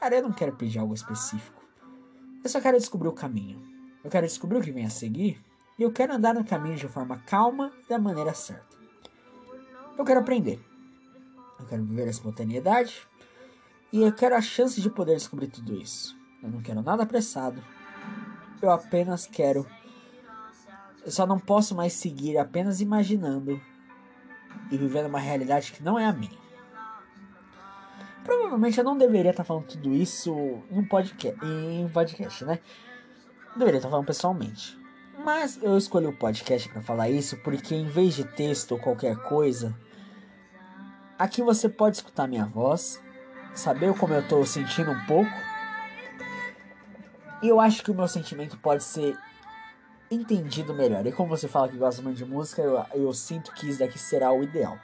Cara, 0.00 0.16
eu 0.16 0.22
não 0.22 0.32
quero 0.32 0.56
pedir 0.56 0.80
algo 0.80 0.92
específico. 0.92 1.62
Eu 2.42 2.50
só 2.50 2.60
quero 2.60 2.76
descobrir 2.76 3.08
o 3.08 3.12
caminho. 3.12 3.60
Eu 4.02 4.10
quero 4.10 4.26
descobrir 4.26 4.58
o 4.58 4.62
que 4.62 4.72
vem 4.72 4.84
a 4.84 4.90
seguir 4.90 5.40
e 5.78 5.82
eu 5.82 5.92
quero 5.92 6.12
andar 6.12 6.34
no 6.34 6.44
caminho 6.44 6.76
de 6.76 6.88
forma 6.88 7.18
calma 7.18 7.70
e 7.84 7.88
da 7.88 7.98
maneira 7.98 8.34
certa. 8.34 8.76
Eu 9.96 10.04
quero 10.04 10.20
aprender. 10.20 10.58
Eu 11.58 11.66
quero 11.66 11.84
viver 11.84 12.08
a 12.08 12.10
espontaneidade 12.10 13.06
e 13.92 14.02
eu 14.02 14.12
quero 14.12 14.34
a 14.34 14.40
chance 14.40 14.80
de 14.80 14.90
poder 14.90 15.14
descobrir 15.14 15.48
tudo 15.48 15.76
isso. 15.76 16.18
Eu 16.42 16.48
não 16.48 16.62
quero 16.62 16.82
nada 16.82 17.02
apressado. 17.02 17.62
Eu 18.60 18.70
apenas 18.70 19.26
quero. 19.26 19.66
Eu 21.04 21.10
só 21.10 21.26
não 21.26 21.38
posso 21.38 21.74
mais 21.74 21.92
seguir 21.92 22.38
apenas 22.38 22.80
imaginando 22.80 23.60
e 24.70 24.76
vivendo 24.76 25.06
uma 25.06 25.20
realidade 25.20 25.72
que 25.72 25.82
não 25.82 25.98
é 25.98 26.06
a 26.06 26.12
minha. 26.12 26.38
Provavelmente 28.24 28.78
eu 28.78 28.84
não 28.84 28.96
deveria 28.96 29.30
estar 29.30 29.44
falando 29.44 29.66
tudo 29.66 29.94
isso 29.94 30.32
em 30.70 30.78
um 30.78 30.84
podcast, 30.84 31.44
em 31.44 31.88
podcast, 31.88 32.44
né? 32.44 32.58
deveria 33.56 33.78
estar 33.78 33.90
falando 33.90 34.06
pessoalmente. 34.06 34.78
Mas 35.24 35.58
eu 35.62 35.76
escolhi 35.76 36.06
o 36.06 36.16
podcast 36.16 36.68
para 36.68 36.80
falar 36.80 37.10
isso 37.10 37.36
porque 37.38 37.74
em 37.74 37.86
vez 37.86 38.14
de 38.14 38.24
texto 38.24 38.72
ou 38.72 38.78
qualquer 38.78 39.16
coisa, 39.16 39.76
aqui 41.18 41.42
você 41.42 41.68
pode 41.68 41.96
escutar 41.96 42.26
minha 42.26 42.46
voz, 42.46 43.02
saber 43.54 43.94
como 43.94 44.14
eu 44.14 44.20
estou 44.20 44.44
sentindo 44.46 44.90
um 44.90 45.06
pouco. 45.06 45.30
E 47.42 47.48
eu 47.48 47.60
acho 47.60 47.82
que 47.82 47.90
o 47.90 47.94
meu 47.94 48.08
sentimento 48.08 48.56
pode 48.58 48.82
ser 48.82 49.16
entendido 50.10 50.74
melhor. 50.74 51.06
E 51.06 51.12
como 51.12 51.28
você 51.28 51.46
fala 51.46 51.68
que 51.68 51.76
gosta 51.76 52.02
muito 52.02 52.16
de 52.16 52.24
música, 52.24 52.60
eu, 52.62 52.84
eu 52.94 53.12
sinto 53.12 53.52
que 53.52 53.68
isso 53.68 53.78
daqui 53.78 53.98
será 53.98 54.32
o 54.32 54.42
ideal. 54.42 54.78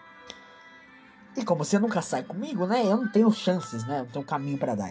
E 1.37 1.45
como 1.45 1.65
você 1.65 1.79
nunca 1.79 2.01
sai 2.01 2.23
comigo, 2.23 2.67
né? 2.67 2.83
Eu 2.85 2.97
não 2.97 3.09
tenho 3.09 3.31
chances, 3.33 3.87
né? 3.87 4.01
Eu 4.01 4.05
não 4.05 4.11
tenho 4.11 4.25
caminho 4.25 4.57
para 4.57 4.75
dar. 4.75 4.91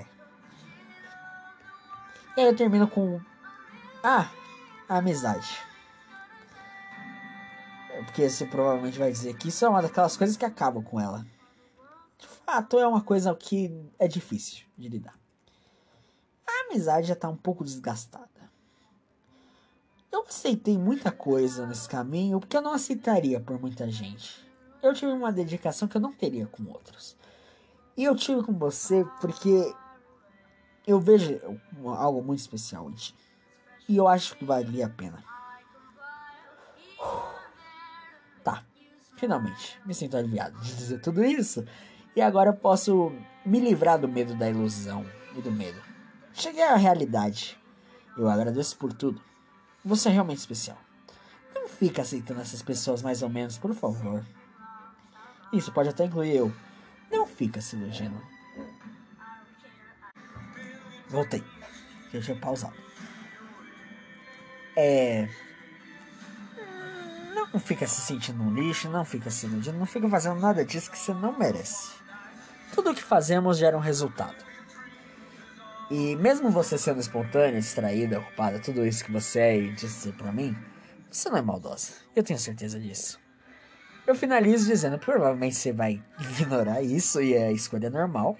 E 2.37 2.41
aí 2.41 2.45
eu 2.45 2.55
termino 2.55 2.87
com. 2.87 3.19
Ah, 4.03 4.29
a 4.87 4.97
amizade. 4.97 5.57
Porque 8.05 8.29
você 8.29 8.45
provavelmente 8.45 8.99
vai 8.99 9.11
dizer 9.11 9.35
que 9.37 9.47
isso 9.47 9.65
é 9.65 9.69
uma 9.69 9.81
daquelas 9.81 10.15
coisas 10.17 10.37
que 10.37 10.45
acabam 10.45 10.83
com 10.83 10.99
ela. 10.99 11.25
De 12.17 12.27
fato, 12.27 12.77
é 12.77 12.87
uma 12.87 13.01
coisa 13.01 13.33
que 13.35 13.89
é 13.97 14.07
difícil 14.07 14.65
de 14.77 14.89
lidar. 14.89 15.17
A 16.47 16.69
amizade 16.69 17.07
já 17.07 17.15
tá 17.15 17.27
um 17.27 17.35
pouco 17.35 17.63
desgastada. 17.63 18.34
Eu 20.15 20.23
aceitei 20.27 20.77
muita 20.77 21.11
coisa 21.11 21.67
nesse 21.67 21.89
caminho 21.89 22.39
porque 22.39 22.57
eu 22.57 22.61
não 22.61 22.73
aceitaria 22.73 23.39
por 23.39 23.59
muita 23.59 23.89
gente 23.89 24.45
eu 24.87 24.93
tive 24.93 25.11
uma 25.11 25.31
dedicação 25.31 25.87
que 25.87 25.97
eu 25.97 26.01
não 26.01 26.13
teria 26.13 26.45
com 26.45 26.63
outros. 26.65 27.17
E 27.97 28.03
eu 28.03 28.15
tive 28.15 28.43
com 28.43 28.53
você 28.53 29.05
porque 29.19 29.73
eu 30.85 30.99
vejo 30.99 31.39
algo 31.97 32.21
muito 32.21 32.39
especial 32.39 32.89
em 32.89 32.93
ti. 32.93 33.15
E 33.87 33.97
eu 33.97 34.07
acho 34.07 34.35
que 34.35 34.45
valia 34.45 34.85
a 34.85 34.89
pena. 34.89 35.23
Tá, 38.43 38.63
finalmente 39.17 39.79
me 39.85 39.93
sinto 39.93 40.17
aliviado 40.17 40.59
de 40.61 40.75
dizer 40.75 41.01
tudo 41.01 41.23
isso. 41.23 41.65
E 42.15 42.21
agora 42.21 42.49
eu 42.49 42.55
posso 42.55 43.11
me 43.45 43.59
livrar 43.59 43.99
do 43.99 44.07
medo 44.07 44.35
da 44.35 44.49
ilusão 44.49 45.05
e 45.35 45.41
do 45.41 45.51
medo. 45.51 45.81
Cheguei 46.33 46.63
à 46.63 46.75
realidade. 46.75 47.57
Eu 48.17 48.29
agradeço 48.29 48.77
por 48.77 48.93
tudo. 48.93 49.21
Você 49.85 50.09
é 50.09 50.11
realmente 50.11 50.39
especial. 50.39 50.79
Não 51.53 51.69
fica 51.69 52.01
aceitando 52.01 52.41
essas 52.41 52.63
pessoas 52.63 53.03
mais 53.03 53.21
ou 53.21 53.29
menos, 53.29 53.59
por 53.59 53.71
favor. 53.75 54.25
Isso 55.53 55.71
pode 55.71 55.89
até 55.89 56.05
incluir 56.05 56.35
eu. 56.35 56.51
Não 57.11 57.27
fica 57.27 57.61
se 57.61 57.75
iludindo. 57.75 58.19
Voltei. 61.07 61.43
Eu 62.11 62.19
tinha 62.19 62.35
pausado. 62.35 62.75
É. 64.75 65.29
Não 67.53 67.59
fica 67.59 67.85
se 67.87 68.01
sentindo 68.01 68.41
um 68.41 68.53
lixo, 68.53 68.89
não 68.89 69.05
fica 69.05 69.29
se 69.29 69.45
iludindo, 69.45 69.77
não 69.77 69.85
fica 69.85 70.09
fazendo 70.09 70.39
nada 70.39 70.65
disso 70.65 70.89
que 70.89 70.97
você 70.97 71.13
não 71.13 71.37
merece. 71.37 71.93
Tudo 72.73 72.89
o 72.89 72.95
que 72.95 73.03
fazemos 73.03 73.59
gera 73.59 73.77
um 73.77 73.81
resultado. 73.81 74.43
E 75.89 76.15
mesmo 76.15 76.49
você 76.49 76.77
sendo 76.77 76.99
espontânea, 76.99 77.59
distraída, 77.59 78.19
ocupada, 78.19 78.59
tudo 78.59 78.85
isso 78.85 79.05
que 79.05 79.11
você 79.11 79.39
é 79.39 79.57
e 79.57 79.71
disse 79.71 80.11
pra 80.13 80.31
mim, 80.31 80.55
você 81.11 81.29
não 81.29 81.37
é 81.37 81.41
maldosa. 81.41 81.93
Eu 82.15 82.23
tenho 82.23 82.39
certeza 82.39 82.79
disso. 82.79 83.19
Eu 84.07 84.15
finalizo 84.15 84.67
dizendo: 84.67 84.97
provavelmente 84.97 85.55
você 85.55 85.71
vai 85.71 86.01
ignorar 86.31 86.81
isso 86.81 87.21
e 87.21 87.33
é 87.33 87.47
a 87.47 87.51
escolha 87.51 87.89
normal. 87.89 88.37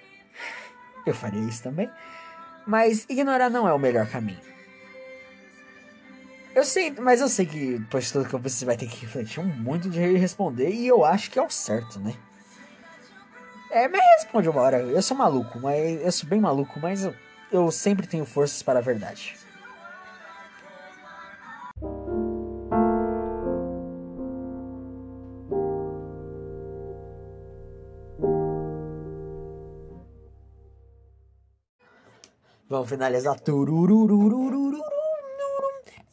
Eu 1.06 1.14
faria 1.14 1.42
isso 1.42 1.62
também. 1.62 1.90
Mas 2.66 3.06
ignorar 3.08 3.50
não 3.50 3.68
é 3.68 3.74
o 3.74 3.80
melhor 3.80 4.08
caminho. 4.08 4.42
Eu 6.56 6.64
sei, 6.64 6.90
mas 6.92 7.20
eu 7.20 7.28
sei 7.28 7.46
que 7.46 7.78
depois 7.78 8.06
de 8.06 8.14
tudo 8.14 8.30
que 8.30 8.38
você 8.38 8.66
vai 8.66 8.78
ter 8.78 8.88
que 8.88 9.02
refletir 9.02 9.44
muito 9.44 9.90
de 9.90 10.00
responder 10.18 10.70
e 10.70 10.88
eu 10.88 11.04
acho 11.04 11.30
que 11.30 11.38
é 11.38 11.42
o 11.42 11.50
certo, 11.50 12.00
né? 12.00 12.16
É, 13.70 13.90
mas 13.90 14.02
responde 14.18 14.48
uma 14.48 14.62
hora. 14.62 14.78
Eu 14.80 15.02
sou 15.02 15.18
maluco, 15.18 15.60
mas 15.60 16.02
eu 16.02 16.12
sou 16.12 16.30
bem 16.30 16.40
maluco, 16.40 16.80
mas 16.80 17.04
eu, 17.04 17.14
eu 17.52 17.72
sempre 17.72 18.08
tenho 18.08 18.26
forças 18.26 18.62
para 18.62 18.80
a 18.80 18.82
verdade. 18.82 19.38
Vamos 32.68 32.90
finalizar. 32.90 33.40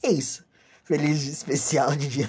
É 0.03 0.11
isso. 0.11 0.45
Feliz 0.85 1.27
especial 1.27 1.97
de 1.97 2.09
Dia. 2.09 2.29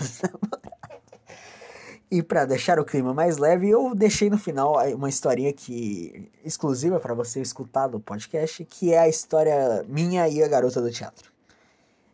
E 2.14 2.22
para 2.22 2.46
deixar 2.46 2.80
o 2.80 2.86
clima 2.86 3.12
mais 3.12 3.40
leve, 3.40 3.68
eu 3.68 3.96
deixei 3.96 4.30
no 4.30 4.38
final 4.38 4.76
uma 4.94 5.10
historinha 5.10 5.52
que 5.52 6.30
exclusiva 6.46 7.00
para 7.00 7.16
você 7.16 7.42
escutar 7.42 7.88
do 7.88 8.00
podcast, 8.00 8.64
que 8.66 8.94
é 8.94 9.00
a 9.00 9.10
história 9.10 9.84
minha 9.88 10.30
e 10.30 10.44
a 10.44 10.48
garota 10.48 10.80
do 10.80 10.92
teatro. 10.92 11.32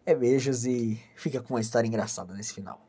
É 0.05 0.15
beijos 0.15 0.65
e 0.65 0.97
fica 1.17 1.41
com 1.41 1.55
uma 1.55 1.59
história 1.59 1.85
engraçada 1.85 2.33
nesse 2.33 2.53
final. 2.53 2.79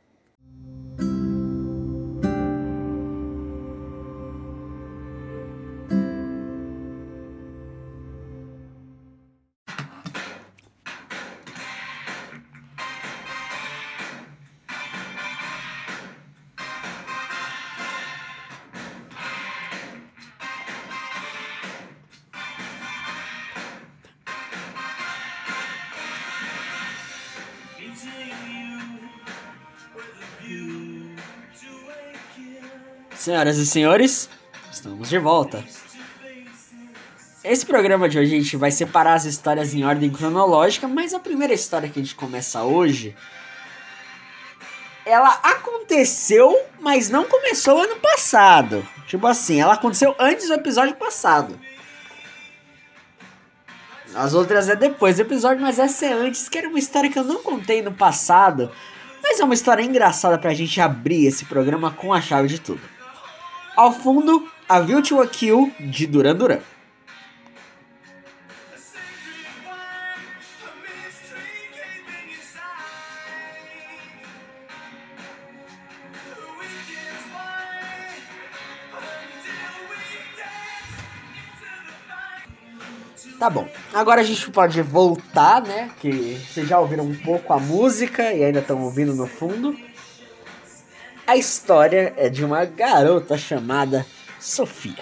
Senhoras 33.21 33.59
e 33.59 33.67
senhores, 33.67 34.31
estamos 34.73 35.11
de 35.11 35.19
volta. 35.19 35.63
Esse 37.45 37.67
programa 37.67 38.09
de 38.09 38.19
hoje 38.19 38.35
a 38.35 38.39
gente 38.39 38.57
vai 38.57 38.71
separar 38.71 39.13
as 39.13 39.27
histórias 39.27 39.75
em 39.75 39.85
ordem 39.85 40.09
cronológica, 40.09 40.89
mas 40.89 41.13
a 41.13 41.21
primeira 41.21 41.53
história 41.53 41.87
que 41.87 42.01
a 42.01 42.03
gente 42.03 42.15
começa 42.15 42.63
hoje 42.63 43.15
ela 45.05 45.39
aconteceu, 45.43 46.59
mas 46.81 47.11
não 47.11 47.25
começou 47.25 47.83
ano 47.83 47.97
passado. 47.97 48.89
Tipo 49.07 49.27
assim, 49.27 49.61
ela 49.61 49.75
aconteceu 49.75 50.17
antes 50.19 50.49
do 50.49 50.55
episódio 50.55 50.97
passado. 50.97 51.61
As 54.15 54.33
outras 54.33 54.67
é 54.71 54.77
depois 54.77 55.17
do 55.17 55.23
episódio, 55.23 55.61
mas 55.61 55.79
essa 55.79 56.07
é 56.07 56.13
antes, 56.15 56.49
que 56.49 56.57
era 56.57 56.71
uma 56.71 56.79
história 56.79 57.11
que 57.11 57.19
eu 57.19 57.25
não 57.25 57.43
contei 57.43 57.83
no 57.83 57.93
passado, 57.93 58.73
mas 59.23 59.39
é 59.39 59.45
uma 59.45 59.53
história 59.53 59.83
engraçada 59.83 60.39
pra 60.39 60.55
gente 60.55 60.81
abrir 60.81 61.27
esse 61.27 61.45
programa 61.45 61.91
com 61.91 62.15
a 62.15 62.21
chave 62.23 62.49
de 62.49 62.59
tudo. 62.59 63.00
Ao 63.81 63.91
fundo, 63.91 64.47
a 64.69 64.79
Virtua 64.79 65.27
Kill 65.27 65.73
de 65.81 66.07
Duran 66.07 66.37
Duran. 66.37 66.59
Tá 83.39 83.49
bom. 83.49 83.67
Agora 83.95 84.21
a 84.21 84.25
gente 84.25 84.51
pode 84.51 84.83
voltar, 84.83 85.63
né? 85.63 85.91
Que 85.99 86.35
vocês 86.35 86.69
já 86.69 86.79
ouviram 86.79 87.05
um 87.05 87.17
pouco 87.17 87.51
a 87.55 87.59
música 87.59 88.31
e 88.31 88.45
ainda 88.45 88.59
estão 88.59 88.83
ouvindo 88.83 89.15
no 89.15 89.27
fundo. 89.27 89.75
A 91.31 91.37
história 91.37 92.13
é 92.17 92.29
de 92.29 92.45
uma 92.45 92.65
garota 92.65 93.39
chamada 93.39 94.05
Sofia. 94.41 94.99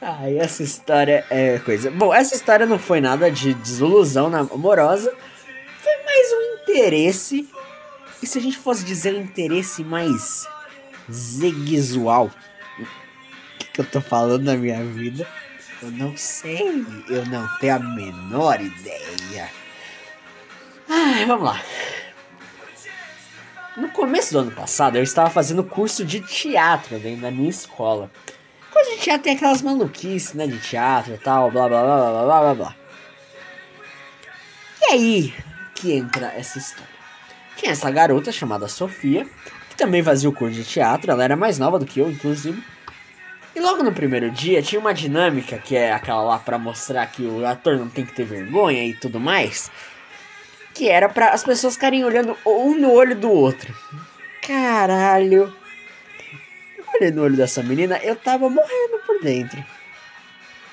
Ai, 0.00 0.38
essa 0.38 0.62
história 0.62 1.26
é 1.28 1.58
coisa. 1.58 1.90
Bom, 1.90 2.14
essa 2.14 2.34
história 2.34 2.64
não 2.64 2.78
foi 2.78 3.02
nada 3.02 3.30
de 3.30 3.52
desilusão 3.52 4.34
amorosa. 4.34 5.14
Foi 5.78 5.92
mais 6.06 6.32
um 6.32 6.62
interesse. 6.62 7.50
E 8.22 8.26
se 8.26 8.38
a 8.38 8.40
gente 8.40 8.56
fosse 8.56 8.82
dizer 8.82 9.14
um 9.14 9.20
interesse 9.20 9.84
mais 9.84 10.48
zeguisual? 11.12 12.30
O 12.78 13.58
que, 13.58 13.72
que 13.72 13.80
eu 13.82 13.84
tô 13.84 14.00
falando 14.00 14.44
na 14.44 14.56
minha 14.56 14.82
vida? 14.82 15.28
Eu 15.82 15.90
não 15.90 16.16
sei. 16.16 16.82
Eu 17.10 17.26
não 17.26 17.46
tenho 17.58 17.74
a 17.74 17.78
menor 17.78 18.58
ideia. 18.58 19.50
Ai, 20.88 21.26
vamos 21.26 21.44
lá. 21.44 21.60
No 23.80 23.88
começo 23.88 24.34
do 24.34 24.40
ano 24.40 24.50
passado, 24.50 24.96
eu 24.96 25.02
estava 25.02 25.30
fazendo 25.30 25.64
curso 25.64 26.04
de 26.04 26.20
teatro 26.20 26.98
dentro 26.98 27.22
da 27.22 27.30
minha 27.30 27.48
escola. 27.48 28.10
Coisa 28.70 28.90
de 28.90 28.98
teatro 28.98 29.22
tem 29.22 29.34
aquelas 29.34 29.62
maluquices, 29.62 30.34
né, 30.34 30.46
de 30.46 30.58
teatro 30.58 31.14
e 31.14 31.16
tal, 31.16 31.50
blá 31.50 31.66
blá 31.66 31.82
blá 31.82 31.96
blá 31.96 32.24
blá 32.24 32.40
blá 32.40 32.54
blá. 32.54 32.76
E 34.82 34.92
aí 34.92 35.34
que 35.74 35.94
entra 35.94 36.26
essa 36.26 36.58
história. 36.58 36.90
Tinha 37.56 37.72
essa 37.72 37.90
garota 37.90 38.30
chamada 38.30 38.68
Sofia, 38.68 39.26
que 39.70 39.76
também 39.76 40.02
fazia 40.02 40.28
o 40.28 40.32
curso 40.34 40.56
de 40.56 40.64
teatro, 40.64 41.10
ela 41.10 41.24
era 41.24 41.34
mais 41.34 41.58
nova 41.58 41.78
do 41.78 41.86
que 41.86 42.00
eu, 42.00 42.10
inclusive. 42.10 42.62
E 43.56 43.60
logo 43.60 43.82
no 43.82 43.92
primeiro 43.92 44.30
dia 44.30 44.60
tinha 44.60 44.78
uma 44.78 44.92
dinâmica 44.92 45.56
que 45.56 45.74
é 45.74 45.90
aquela 45.90 46.22
lá 46.22 46.38
para 46.38 46.58
mostrar 46.58 47.06
que 47.06 47.22
o 47.22 47.46
ator 47.46 47.78
não 47.78 47.88
tem 47.88 48.04
que 48.04 48.12
ter 48.12 48.24
vergonha 48.24 48.84
e 48.84 48.92
tudo 48.92 49.18
mais 49.18 49.70
que 50.74 50.88
era 50.88 51.08
para 51.08 51.30
as 51.30 51.42
pessoas 51.42 51.74
ficarem 51.74 52.04
olhando 52.04 52.36
um 52.46 52.74
no 52.78 52.92
olho 52.92 53.16
do 53.16 53.30
outro. 53.30 53.74
Caralho. 54.46 55.52
Eu 56.76 56.84
olhei 56.94 57.10
no 57.10 57.22
olho 57.22 57.36
dessa 57.36 57.62
menina, 57.62 57.98
eu 57.98 58.16
tava 58.16 58.48
morrendo 58.48 58.98
por 59.06 59.20
dentro. 59.20 59.62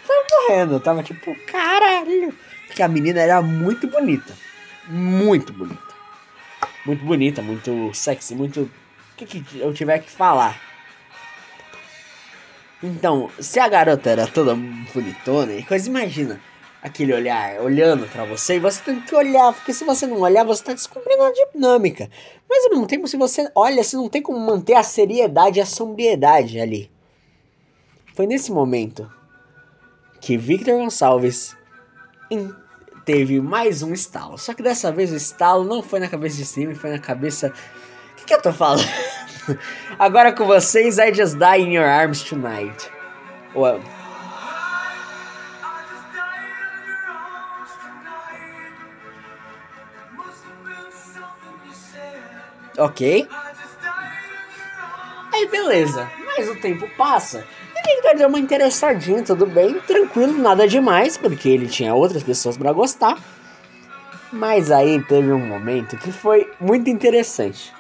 Tava 0.08 0.26
morrendo, 0.32 0.74
eu 0.74 0.80
tava 0.80 1.04
tipo, 1.04 1.36
caralho. 1.46 2.34
Porque 2.68 2.82
a 2.82 2.88
menina 2.88 3.20
era 3.20 3.42
muito 3.42 3.88
bonita. 3.88 4.34
Muito 4.88 5.52
bonita. 5.54 5.88
Muito 6.86 7.04
bonita, 7.04 7.42
muito 7.42 7.92
sexy, 7.94 8.36
muito. 8.36 8.62
O 8.62 9.18
que, 9.18 9.26
que 9.26 9.60
eu 9.60 9.74
tiver 9.74 10.00
que 10.00 10.12
falar? 10.12 10.62
Então, 12.82 13.30
se 13.40 13.60
a 13.60 13.68
garota 13.68 14.10
era 14.10 14.28
toda 14.28 14.56
bonitona 14.56 15.54
e 15.54 15.64
coisa, 15.64 15.90
imagina 15.90 16.40
aquele 16.82 17.14
olhar 17.14 17.60
olhando 17.62 18.08
para 18.08 18.26
você 18.26 18.56
e 18.56 18.60
você 18.60 18.82
tem 18.82 19.02
que 19.02 19.16
olhar, 19.16 19.54
porque 19.54 19.74
se 19.74 19.84
você 19.84 20.06
não 20.06 20.20
olhar, 20.20 20.44
você 20.44 20.64
tá 20.64 20.74
descobrindo 20.74 21.24
a 21.24 21.32
dinâmica. 21.32 22.10
Mas 22.50 22.66
ao 22.66 22.72
mesmo 22.72 22.88
tempo, 22.88 23.08
se 23.08 23.18
você 23.18 23.50
olha, 23.56 23.84
você 23.84 23.96
não 23.96 24.10
tem 24.10 24.22
como 24.22 24.40
manter 24.40 24.76
a 24.76 24.84
seriedade 24.84 25.60
e 25.60 25.62
a 25.62 25.66
sobriedade 25.66 26.60
ali. 26.60 26.92
Foi 28.14 28.26
nesse 28.26 28.52
momento 28.52 29.12
que 30.20 30.38
Victor 30.38 30.80
Gonçalves 30.80 31.56
teve 33.06 33.40
mais 33.40 33.84
um 33.84 33.94
estalo. 33.94 34.38
Só 34.38 34.54
que 34.54 34.64
dessa 34.64 34.92
vez 34.92 35.12
o 35.12 35.16
estalo 35.16 35.64
não 35.64 35.82
foi 35.82 36.00
na 36.00 36.08
cabeça 36.08 36.38
de 36.38 36.46
cima, 36.46 36.76
foi 36.76 36.92
na 36.92 37.00
cabeça. 37.00 37.54
O 38.12 38.16
que, 38.16 38.26
que 38.26 38.34
eu 38.34 38.42
tô 38.42 38.52
falando? 38.52 38.84
Agora 39.98 40.34
com 40.34 40.46
vocês, 40.46 40.98
I 40.98 41.14
Just 41.14 41.36
Die 41.38 41.62
in 41.62 41.76
Your 41.76 41.86
Arms 41.86 42.24
Tonight. 42.24 42.92
Well, 43.56 43.82
Ok. 52.78 53.28
Aí 55.34 55.48
beleza. 55.48 56.10
Mas 56.26 56.48
o 56.50 56.56
tempo 56.56 56.88
passa. 56.98 57.46
E 57.76 57.96
Victor 57.96 58.16
deu 58.16 58.28
uma 58.28 58.40
interessadinha, 58.40 59.24
tudo 59.24 59.46
bem, 59.46 59.80
tranquilo, 59.82 60.38
nada 60.38 60.68
demais, 60.68 61.18
porque 61.18 61.50
ele 61.50 61.68
tinha 61.68 61.94
outras 61.94 62.24
pessoas 62.24 62.58
para 62.58 62.72
gostar. 62.72 63.18
Mas 64.32 64.72
aí 64.72 65.02
teve 65.04 65.32
um 65.32 65.40
momento 65.40 65.98
que 65.98 66.12
foi 66.12 66.52
muito 66.60 66.90
interessante. 66.90 67.74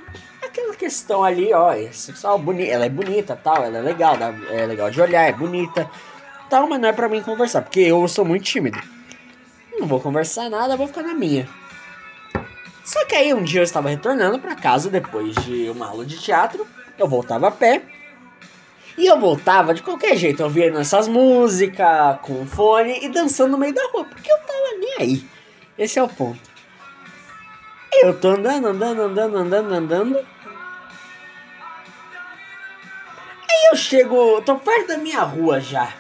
Aquela 0.43 0.73
questão 0.75 1.23
ali, 1.23 1.53
ó, 1.53 1.73
sexual 1.91 2.39
bonita, 2.39 2.71
ela 2.71 2.86
é 2.86 2.89
bonita, 2.89 3.36
tal, 3.36 3.63
ela 3.63 3.77
é 3.77 3.81
legal, 3.81 4.15
é 4.49 4.65
legal 4.65 4.89
de 4.89 5.01
olhar, 5.01 5.23
é 5.23 5.33
bonita, 5.33 5.89
tal, 6.49 6.67
mas 6.67 6.79
não 6.79 6.89
é 6.89 6.93
para 6.93 7.10
mim 7.10 7.21
conversar, 7.21 7.62
porque 7.62 7.81
eu 7.81 8.07
sou 8.07 8.23
muito 8.23 8.43
tímido. 8.43 8.79
Não 9.79 9.88
vou 9.88 9.99
conversar 9.99 10.49
nada, 10.49 10.77
vou 10.77 10.88
ficar 10.88 11.03
na 11.03 11.13
minha. 11.13 11.47
Só 12.88 13.04
que 13.04 13.15
aí 13.15 13.34
um 13.34 13.43
dia 13.43 13.60
eu 13.60 13.65
estava 13.65 13.89
retornando 13.89 14.39
para 14.39 14.56
casa 14.56 14.89
depois 14.89 15.36
de 15.43 15.69
uma 15.69 15.89
aula 15.89 16.06
de 16.06 16.17
teatro, 16.17 16.65
eu 16.97 17.06
voltava 17.06 17.50
a 17.50 17.52
pé. 17.52 17.82
E 18.97 19.06
eu 19.06 19.19
voltava 19.19 19.73
de 19.73 19.84
qualquer 19.84 20.15
jeito, 20.15 20.47
via 20.47 20.71
essas 20.80 21.06
músicas, 21.06 22.17
com 22.21 22.47
fone 22.47 23.04
e 23.04 23.10
dançando 23.10 23.52
no 23.52 23.58
meio 23.58 23.73
da 23.73 23.86
rua, 23.91 24.06
porque 24.06 24.32
eu 24.32 24.38
tava 24.38 24.80
nem 24.80 24.95
aí. 25.00 25.30
Esse 25.78 26.00
é 26.00 26.04
o 26.04 26.08
ponto. 26.08 26.39
Eu 28.02 28.17
tô 28.17 28.30
andando, 28.30 28.67
andando, 28.67 29.02
andando, 29.02 29.38
andando, 29.38 29.73
andando. 29.73 30.17
Aí 33.50 33.69
eu 33.69 33.76
chego, 33.76 34.41
tô 34.43 34.56
perto 34.56 34.88
da 34.88 34.97
minha 34.97 35.23
rua 35.23 35.60
já. 35.60 35.93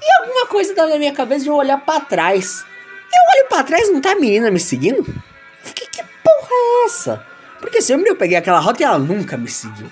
E 0.00 0.22
alguma 0.22 0.46
coisa 0.46 0.72
dá 0.76 0.86
na 0.86 0.96
minha 0.96 1.12
cabeça 1.12 1.42
de 1.42 1.50
eu 1.50 1.56
olhar 1.56 1.78
para 1.78 1.98
trás. 1.98 2.64
Eu 3.12 3.40
olho 3.40 3.48
para 3.48 3.64
trás, 3.64 3.92
não 3.92 4.00
tá 4.00 4.12
a 4.12 4.14
menina 4.14 4.48
me 4.48 4.60
seguindo? 4.60 5.04
Essa? 6.90 7.24
Porque 7.60 7.80
sempre 7.80 8.10
eu 8.10 8.16
peguei 8.16 8.36
aquela 8.36 8.58
rota 8.58 8.82
e 8.82 8.84
ela 8.84 8.98
nunca 8.98 9.36
me 9.36 9.48
seguiu. 9.48 9.88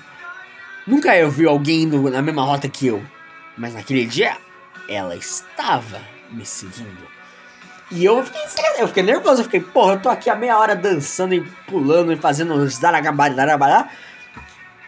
Nunca 0.87 1.17
eu 1.17 1.31
vi 1.31 1.47
alguém 1.47 1.83
indo 1.83 2.11
na 2.11 2.21
mesma 2.21 2.43
rota 2.43 2.69
que 2.69 2.89
eu. 2.89 3.03
Mas 3.57 3.75
naquele 3.75 4.05
dia, 4.05 4.37
ela 4.89 5.15
estava 5.15 6.01
me 6.31 6.45
seguindo. 6.45 7.07
E 7.91 8.05
eu 8.05 8.23
fiquei, 8.23 8.43
eu 8.79 8.89
fiquei 8.89 9.03
nervoso, 9.03 9.41
eu 9.41 9.45
fiquei, 9.45 9.61
porra, 9.61 9.95
eu 9.95 10.01
tô 10.01 10.09
aqui 10.09 10.29
a 10.29 10.35
meia 10.35 10.59
hora 10.59 10.77
dançando 10.77 11.35
e 11.35 11.41
pulando 11.67 12.13
e 12.13 12.17
fazendo 12.17 12.67
zaragabari, 12.69 13.35
zarabara. 13.35 13.89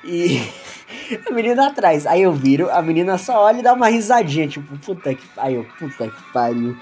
E 0.04 0.40
a 1.26 1.30
menina 1.30 1.68
atrás. 1.68 2.06
Aí 2.06 2.22
eu 2.22 2.32
viro, 2.32 2.70
a 2.70 2.82
menina 2.82 3.16
só 3.18 3.44
olha 3.44 3.60
e 3.60 3.62
dá 3.62 3.72
uma 3.72 3.88
risadinha, 3.88 4.48
tipo, 4.48 4.76
puta 4.78 5.14
que. 5.14 5.24
Aí 5.36 5.62
puta 5.78 6.08
que 6.08 6.32
pariu. 6.32 6.76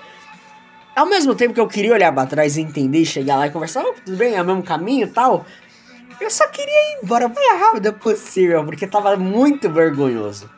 Ao 0.99 1.07
mesmo 1.07 1.33
tempo 1.33 1.55
que 1.55 1.61
eu 1.61 1.69
queria 1.69 1.93
olhar 1.93 2.13
pra 2.13 2.27
trás 2.27 2.57
e 2.57 2.61
entender, 2.61 3.05
chegar 3.05 3.37
lá 3.37 3.47
e 3.47 3.53
conversar, 3.53 3.85
oh, 3.85 3.93
tudo 4.05 4.17
bem, 4.17 4.35
é 4.35 4.43
o 4.43 4.45
mesmo 4.45 4.65
caminho 4.65 5.07
e 5.07 5.11
tal. 5.11 5.47
Eu 6.21 6.29
só 6.29 6.49
queria 6.49 6.75
ir 6.75 6.99
embora 7.05 7.29
o 7.29 7.33
mais 7.33 7.61
rápido 7.61 7.93
possível, 7.93 8.65
porque 8.65 8.85
tava 8.85 9.17
muito 9.17 9.71
vergonhoso. 9.71 10.51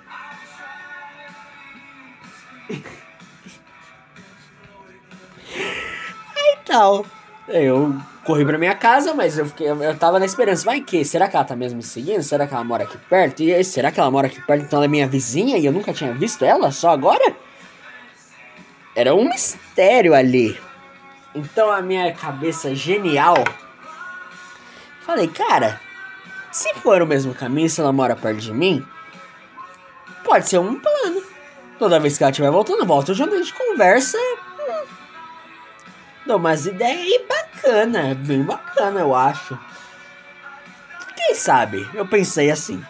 Aí 6.34 6.56
tal. 6.64 7.04
Eu 7.46 7.94
corri 8.24 8.46
pra 8.46 8.56
minha 8.56 8.74
casa, 8.74 9.12
mas 9.12 9.36
eu, 9.36 9.44
fiquei, 9.44 9.68
eu 9.68 9.98
tava 9.98 10.18
na 10.18 10.24
esperança. 10.24 10.64
Vai 10.64 10.80
que? 10.80 11.04
Será 11.04 11.28
que 11.28 11.36
ela 11.36 11.44
tá 11.44 11.54
mesmo 11.54 11.76
me 11.76 11.82
seguindo? 11.82 12.22
Será 12.22 12.46
que 12.46 12.54
ela 12.54 12.64
mora 12.64 12.84
aqui 12.84 12.96
perto? 13.10 13.42
E 13.42 13.62
será 13.62 13.92
que 13.92 14.00
ela 14.00 14.10
mora 14.10 14.26
aqui 14.26 14.40
perto? 14.40 14.64
Então 14.64 14.78
ela 14.78 14.86
é 14.86 14.88
minha 14.88 15.06
vizinha 15.06 15.58
e 15.58 15.66
eu 15.66 15.72
nunca 15.72 15.92
tinha 15.92 16.14
visto 16.14 16.46
ela? 16.46 16.72
Só 16.72 16.88
agora? 16.88 17.49
Era 19.00 19.14
um 19.14 19.26
mistério 19.26 20.12
ali. 20.12 20.60
Então 21.34 21.70
a 21.70 21.80
minha 21.80 22.12
cabeça 22.12 22.74
genial. 22.74 23.34
Falei, 25.06 25.26
cara, 25.26 25.80
se 26.52 26.74
for 26.74 27.00
o 27.00 27.06
mesmo 27.06 27.34
caminho, 27.34 27.70
se 27.70 27.80
ela 27.80 27.94
mora 27.94 28.14
perto 28.14 28.40
de 28.40 28.52
mim, 28.52 28.86
pode 30.22 30.50
ser 30.50 30.58
um 30.58 30.78
plano. 30.78 31.22
Toda 31.78 31.98
vez 31.98 32.18
que 32.18 32.24
ela 32.24 32.30
estiver 32.30 32.50
voltando, 32.50 32.84
volta 32.84 33.14
gente 33.14 33.54
conversa. 33.54 34.18
Hum, 34.18 34.84
dou 36.26 36.36
umas 36.36 36.66
ideias 36.66 37.08
e 37.08 37.26
bacana, 37.26 38.14
bem 38.14 38.42
bacana, 38.42 39.00
eu 39.00 39.14
acho. 39.14 39.58
Quem 41.16 41.34
sabe? 41.34 41.88
Eu 41.94 42.06
pensei 42.06 42.50
assim. 42.50 42.84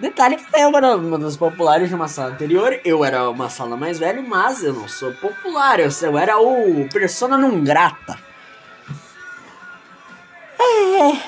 Detalhe 0.00 0.36
que 0.36 0.56
era 0.56 0.96
uma 0.96 1.18
das 1.18 1.36
populares 1.36 1.88
de 1.88 1.94
uma 1.94 2.06
sala 2.06 2.30
anterior, 2.30 2.80
eu 2.84 3.04
era 3.04 3.28
uma 3.28 3.50
sala 3.50 3.76
mais 3.76 3.98
velha, 3.98 4.22
mas 4.22 4.62
eu 4.62 4.72
não 4.72 4.86
sou 4.86 5.12
popular, 5.14 5.80
eu, 5.80 5.88
eu 6.02 6.16
era 6.16 6.38
o 6.38 6.88
persona 6.88 7.36
não 7.36 7.64
grata. 7.64 8.16
É, 10.60 11.20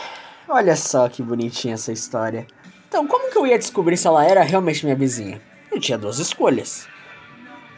olha 0.48 0.76
só 0.76 1.09
que 1.09 1.20
bonitinha 1.20 1.74
essa 1.74 1.90
história. 1.90 2.46
Então, 2.88 3.06
como 3.09 3.30
que 3.30 3.38
eu 3.38 3.46
ia 3.46 3.59
descobrir 3.59 3.96
se 3.96 4.06
ela 4.06 4.24
era 4.24 4.42
realmente 4.42 4.85
minha 4.85 4.96
vizinha? 4.96 5.40
Eu 5.70 5.80
tinha 5.80 5.98
duas 5.98 6.20
escolhas. 6.20 6.87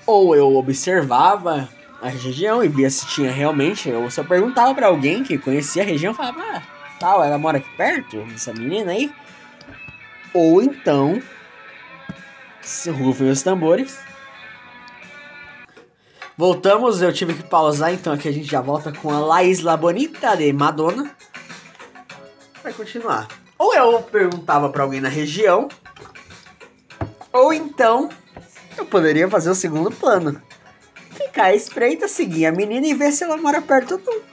Ou 0.06 0.36
eu 0.36 0.54
observava 0.56 1.68
a 2.02 2.08
região 2.08 2.62
e 2.62 2.68
via 2.68 2.90
se 2.90 3.06
tinha 3.06 3.30
realmente, 3.30 3.90
ou 3.90 4.10
se 4.10 4.20
eu 4.20 4.24
perguntava 4.24 4.74
para 4.74 4.88
alguém 4.88 5.22
que 5.22 5.38
conhecia 5.38 5.82
a 5.82 5.86
região, 5.86 6.12
falava, 6.12 6.42
ah, 6.42 6.62
tal, 6.98 7.22
ela 7.24 7.38
mora 7.38 7.58
aqui 7.58 7.76
perto, 7.76 8.26
essa 8.34 8.52
menina 8.52 8.92
aí. 8.92 9.10
Ou 10.34 10.62
então, 10.62 11.20
rufem 12.90 13.30
os 13.30 13.42
tambores. 13.42 13.98
Voltamos, 16.36 17.02
eu 17.02 17.12
tive 17.12 17.34
que 17.34 17.42
pausar, 17.42 17.92
então 17.92 18.12
aqui 18.12 18.28
a 18.28 18.32
gente 18.32 18.50
já 18.50 18.60
volta 18.60 18.90
com 18.92 19.10
a 19.10 19.20
La 19.20 19.44
Isla 19.44 19.76
Bonita 19.76 20.34
de 20.34 20.52
Madonna. 20.52 21.14
Vai 22.62 22.72
continuar. 22.72 23.28
Ou 23.58 23.74
eu 23.74 24.02
perguntava 24.02 24.70
para 24.70 24.82
alguém 24.82 25.00
na 25.00 25.08
região, 25.08 25.68
ou 27.32 27.52
então 27.52 28.08
eu 28.76 28.86
poderia 28.86 29.28
fazer 29.28 29.50
o 29.50 29.54
segundo 29.54 29.90
plano. 29.90 30.40
Ficar 31.10 31.44
à 31.44 31.54
espreita, 31.54 32.08
seguir 32.08 32.46
a 32.46 32.52
menina 32.52 32.86
e 32.86 32.94
ver 32.94 33.12
se 33.12 33.22
ela 33.22 33.36
mora 33.36 33.60
perto 33.60 33.94
ou 33.94 34.00
não. 34.00 34.31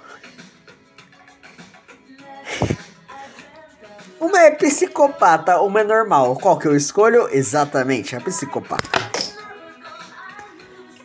Uma 4.20 4.42
é 4.42 4.52
psicopata, 4.52 5.62
uma 5.62 5.80
é 5.80 5.84
normal. 5.84 6.36
Qual 6.36 6.60
que 6.60 6.68
eu 6.68 6.76
escolho? 6.76 7.30
Exatamente, 7.32 8.16
a 8.16 8.22
psicopata. 8.22 8.84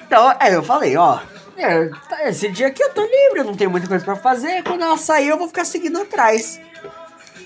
Então, 0.01 0.35
aí 0.39 0.53
eu 0.53 0.63
falei, 0.63 0.97
ó, 0.97 1.21
é, 1.57 1.89
tá, 2.09 2.29
esse 2.29 2.49
dia 2.51 2.67
aqui 2.67 2.83
eu 2.83 2.91
tô 2.91 3.03
livre, 3.03 3.39
eu 3.41 3.45
não 3.45 3.55
tenho 3.55 3.71
muita 3.71 3.87
coisa 3.87 4.05
para 4.05 4.17
fazer. 4.17 4.63
Quando 4.65 4.83
ela 4.83 4.97
sair, 4.97 5.29
eu 5.29 5.39
vou 5.39 5.47
ficar 5.47 5.65
seguindo 5.65 6.01
atrás. 6.01 6.61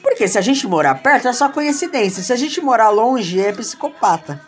Porque 0.02 0.26
se 0.26 0.38
a 0.38 0.40
gente 0.40 0.66
morar 0.66 0.94
perto 0.96 1.28
é 1.28 1.33
só 1.33 1.48
coincidência. 1.50 2.22
Se 2.22 2.33
a 2.33 2.37
gente 2.37 2.61
morar 2.61 2.88
longe 2.88 3.40
é 3.40 3.52
psicopata. 3.52 4.40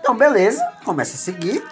Então, 0.00 0.16
beleza, 0.16 0.66
começa 0.84 1.14
a 1.14 1.18
seguir. 1.18 1.62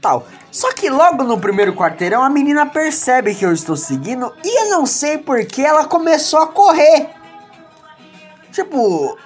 Tal. 0.00 0.26
Só 0.50 0.72
que 0.72 0.88
logo 0.88 1.22
no 1.22 1.38
primeiro 1.38 1.74
quarteirão 1.74 2.22
a 2.22 2.30
menina 2.30 2.66
percebe 2.66 3.34
que 3.34 3.44
eu 3.44 3.52
estou 3.52 3.76
seguindo 3.76 4.34
e 4.42 4.62
eu 4.62 4.70
não 4.70 4.86
sei 4.86 5.18
porque 5.18 5.62
ela 5.62 5.84
começou 5.84 6.40
a 6.40 6.46
correr. 6.46 7.10
Tipo, 8.50 9.18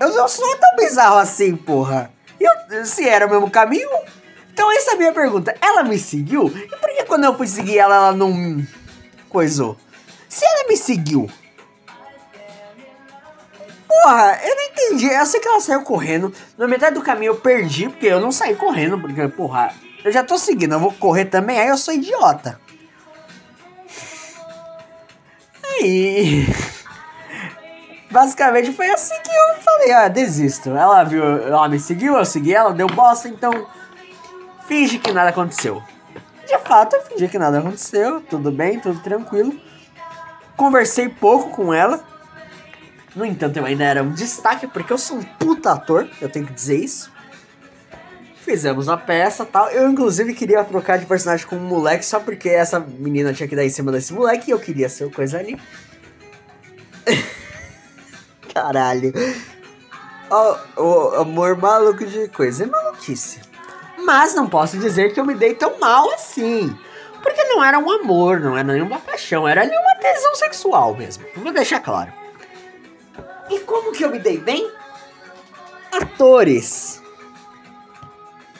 eu 0.00 0.08
não 0.14 0.28
sou 0.28 0.56
tão 0.56 0.76
bizarro 0.76 1.18
assim, 1.18 1.56
porra. 1.56 2.10
Eu, 2.38 2.84
se 2.84 3.08
era 3.08 3.26
o 3.26 3.30
mesmo 3.30 3.50
caminho. 3.50 3.88
Então 4.52 4.70
essa 4.72 4.92
é 4.92 4.94
a 4.94 4.98
minha 4.98 5.12
pergunta. 5.12 5.56
Ela 5.60 5.84
me 5.84 5.98
seguiu? 5.98 6.46
E 6.46 6.76
por 6.76 6.90
que 6.90 7.04
quando 7.04 7.24
eu 7.24 7.36
fui 7.36 7.46
seguir 7.46 7.78
ela, 7.78 7.94
ela 7.94 8.12
não 8.12 8.64
coisou? 9.28 9.76
Se 10.28 10.44
ela 10.44 10.68
me 10.68 10.76
seguiu. 10.76 11.30
Porra, 14.02 14.40
eu 14.42 14.56
não 14.56 14.62
entendi. 14.64 15.06
Eu 15.06 15.26
sei 15.26 15.40
que 15.40 15.48
ela 15.48 15.60
saiu 15.60 15.82
correndo. 15.82 16.32
Na 16.58 16.66
metade 16.66 16.94
do 16.94 17.02
caminho 17.02 17.30
eu 17.30 17.36
perdi, 17.36 17.88
porque 17.88 18.06
eu 18.06 18.20
não 18.20 18.32
saí 18.32 18.56
correndo, 18.56 19.00
porque, 19.00 19.28
porra, 19.28 19.72
eu 20.04 20.10
já 20.10 20.24
tô 20.24 20.36
seguindo, 20.36 20.74
eu 20.74 20.80
vou 20.80 20.92
correr 20.92 21.26
também, 21.26 21.58
aí 21.58 21.68
eu 21.68 21.76
sou 21.76 21.94
idiota. 21.94 22.60
Aí. 25.62 26.46
Basicamente 28.10 28.72
foi 28.72 28.90
assim 28.90 29.14
que 29.22 29.30
eu 29.30 29.62
falei, 29.62 29.92
ah, 29.92 30.08
desisto. 30.08 30.70
Ela 30.70 31.02
viu, 31.04 31.24
ela 31.24 31.68
me 31.68 31.80
seguiu, 31.80 32.16
eu 32.16 32.24
segui 32.24 32.54
ela, 32.54 32.72
deu 32.72 32.86
bosta, 32.86 33.28
então 33.28 33.66
finge 34.68 34.98
que 34.98 35.12
nada 35.12 35.30
aconteceu. 35.30 35.82
De 36.46 36.58
fato, 36.58 36.94
eu 36.94 37.02
fingi 37.02 37.26
que 37.26 37.38
nada 37.38 37.58
aconteceu, 37.58 38.20
tudo 38.20 38.52
bem, 38.52 38.78
tudo 38.78 39.00
tranquilo. 39.00 39.58
Conversei 40.56 41.08
pouco 41.08 41.50
com 41.50 41.72
ela. 41.72 42.04
No 43.14 43.24
entanto, 43.24 43.56
eu 43.56 43.64
ainda 43.64 43.84
era 43.84 44.02
um 44.02 44.12
destaque, 44.12 44.66
porque 44.66 44.92
eu 44.92 44.98
sou 44.98 45.18
um 45.18 45.22
puta 45.22 45.72
ator, 45.72 46.08
eu 46.20 46.28
tenho 46.28 46.46
que 46.46 46.52
dizer 46.52 46.76
isso. 46.76 47.12
Fizemos 48.36 48.88
a 48.88 48.96
peça 48.96 49.46
tal. 49.46 49.70
Eu, 49.70 49.88
inclusive, 49.88 50.34
queria 50.34 50.62
trocar 50.64 50.98
de 50.98 51.06
personagem 51.06 51.46
com 51.46 51.56
um 51.56 51.60
moleque 51.60 52.04
só 52.04 52.20
porque 52.20 52.48
essa 52.48 52.78
menina 52.80 53.32
tinha 53.32 53.48
que 53.48 53.56
dar 53.56 53.64
em 53.64 53.70
cima 53.70 53.92
desse 53.92 54.12
moleque 54.12 54.50
e 54.50 54.52
eu 54.52 54.58
queria 54.58 54.88
ser 54.88 55.10
coisa 55.10 55.38
ali. 55.38 55.58
Caralho. 58.52 59.12
O, 60.76 60.82
o 60.82 61.14
amor 61.20 61.56
maluco 61.56 62.04
de 62.04 62.28
coisa 62.28 62.64
é 62.64 62.66
maluquice. 62.66 63.40
Mas 64.04 64.34
não 64.34 64.48
posso 64.48 64.76
dizer 64.76 65.14
que 65.14 65.20
eu 65.20 65.24
me 65.24 65.34
dei 65.34 65.54
tão 65.54 65.78
mal 65.78 66.12
assim. 66.12 66.76
Porque 67.22 67.44
não 67.44 67.64
era 67.64 67.78
um 67.78 67.90
amor, 67.90 68.40
não 68.40 68.58
era 68.58 68.70
nenhuma 68.70 68.98
paixão, 68.98 69.48
era 69.48 69.62
ali 69.62 69.74
uma 69.74 69.94
tesão 69.94 70.34
sexual 70.34 70.94
mesmo. 70.94 71.24
Vou 71.36 71.52
deixar 71.52 71.80
claro. 71.80 72.12
E 73.50 73.60
como 73.60 73.92
que 73.92 74.04
eu 74.04 74.10
me 74.10 74.18
dei 74.18 74.38
bem? 74.38 74.70
Atores 75.92 77.04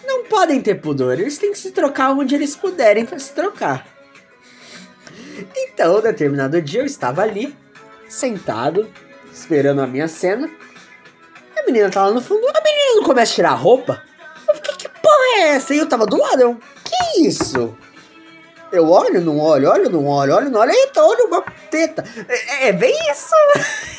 não 0.06 0.24
podem 0.24 0.60
ter 0.60 0.76
pudor, 0.76 1.18
eles 1.18 1.38
têm 1.38 1.52
que 1.52 1.58
se 1.58 1.70
trocar 1.70 2.12
onde 2.12 2.34
eles 2.34 2.54
puderem 2.54 3.04
para 3.04 3.18
se 3.18 3.32
trocar. 3.32 3.86
Então, 5.56 6.00
determinado 6.00 6.60
dia 6.62 6.80
eu 6.80 6.86
estava 6.86 7.22
ali, 7.22 7.56
sentado, 8.08 8.88
esperando 9.32 9.80
a 9.82 9.86
minha 9.86 10.06
cena. 10.06 10.48
A 11.58 11.66
menina 11.66 11.90
tá 11.90 12.06
lá 12.06 12.12
no 12.12 12.20
fundo. 12.20 12.46
A 12.46 12.62
menina 12.62 12.96
não 12.96 13.02
começa 13.02 13.32
a 13.32 13.34
tirar 13.34 13.50
a 13.50 13.54
roupa. 13.54 14.02
Eu 14.48 14.54
fiquei, 14.56 14.76
que 14.76 14.88
porra 14.88 15.38
é 15.38 15.48
essa? 15.54 15.74
E 15.74 15.78
eu 15.78 15.88
tava 15.88 16.06
do 16.06 16.16
lado. 16.16 16.40
Eu, 16.40 16.60
que 16.84 17.22
isso? 17.22 17.76
Eu 18.70 18.88
olho, 18.90 19.20
não 19.20 19.38
olho, 19.38 19.70
olho, 19.70 19.90
não 19.90 20.06
olho, 20.06 20.34
olho, 20.34 20.50
não 20.50 20.60
olho. 20.60 20.72
Eita, 20.72 21.02
olha 21.02 21.24
uma 21.26 21.42
teta. 21.70 22.04
É, 22.28 22.68
é 22.68 22.72
bem 22.72 22.94
isso. 23.10 23.34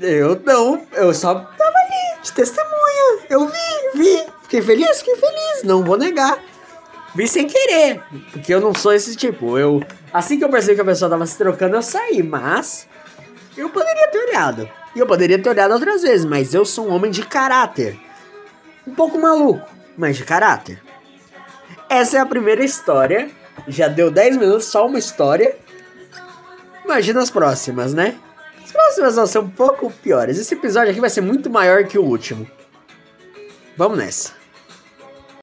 eu 0.00 0.40
não, 0.44 0.86
eu 0.92 1.14
só 1.14 1.34
tava 1.34 1.78
ali, 1.78 2.22
de 2.22 2.32
testemunha. 2.32 2.74
Eu 3.28 3.46
vi, 3.46 3.98
vi. 3.98 4.26
Fiquei 4.42 4.62
feliz, 4.62 4.98
fiquei 4.98 5.16
feliz, 5.16 5.62
não 5.64 5.82
vou 5.82 5.96
negar. 5.96 6.38
Vi 7.14 7.28
sem 7.28 7.46
querer, 7.46 8.02
porque 8.32 8.52
eu 8.52 8.60
não 8.60 8.74
sou 8.74 8.92
esse 8.92 9.14
tipo. 9.14 9.56
Eu, 9.56 9.82
assim 10.12 10.38
que 10.38 10.44
eu 10.44 10.48
percebi 10.48 10.74
que 10.74 10.80
a 10.80 10.84
pessoa 10.84 11.10
tava 11.10 11.26
se 11.26 11.38
trocando, 11.38 11.76
eu 11.76 11.82
saí, 11.82 12.22
mas 12.22 12.88
eu 13.56 13.70
poderia 13.70 14.08
ter 14.10 14.18
olhado. 14.18 14.68
E 14.94 14.98
eu 14.98 15.06
poderia 15.06 15.40
ter 15.40 15.48
olhado 15.48 15.72
outras 15.72 16.02
vezes, 16.02 16.24
mas 16.24 16.54
eu 16.54 16.64
sou 16.64 16.88
um 16.88 16.94
homem 16.94 17.10
de 17.10 17.24
caráter. 17.24 17.98
Um 18.86 18.94
pouco 18.94 19.18
maluco, 19.18 19.66
mas 19.96 20.16
de 20.16 20.24
caráter. 20.24 20.82
Essa 21.88 22.18
é 22.18 22.20
a 22.20 22.26
primeira 22.26 22.64
história. 22.64 23.30
Já 23.68 23.88
deu 23.88 24.10
10 24.10 24.36
minutos, 24.36 24.66
só 24.66 24.86
uma 24.86 24.98
história. 24.98 25.56
Imagina 26.84 27.22
as 27.22 27.30
próximas, 27.30 27.94
né? 27.94 28.16
As 28.74 28.82
próximas 28.86 29.14
vão 29.14 29.26
ser 29.26 29.38
um 29.38 29.48
pouco 29.48 29.88
piores. 30.02 30.36
Esse 30.36 30.54
episódio 30.54 30.90
aqui 30.90 31.00
vai 31.00 31.08
ser 31.08 31.20
muito 31.20 31.48
maior 31.48 31.84
que 31.84 31.96
o 31.96 32.04
último. 32.04 32.44
Vamos 33.76 33.98
nessa. 33.98 34.43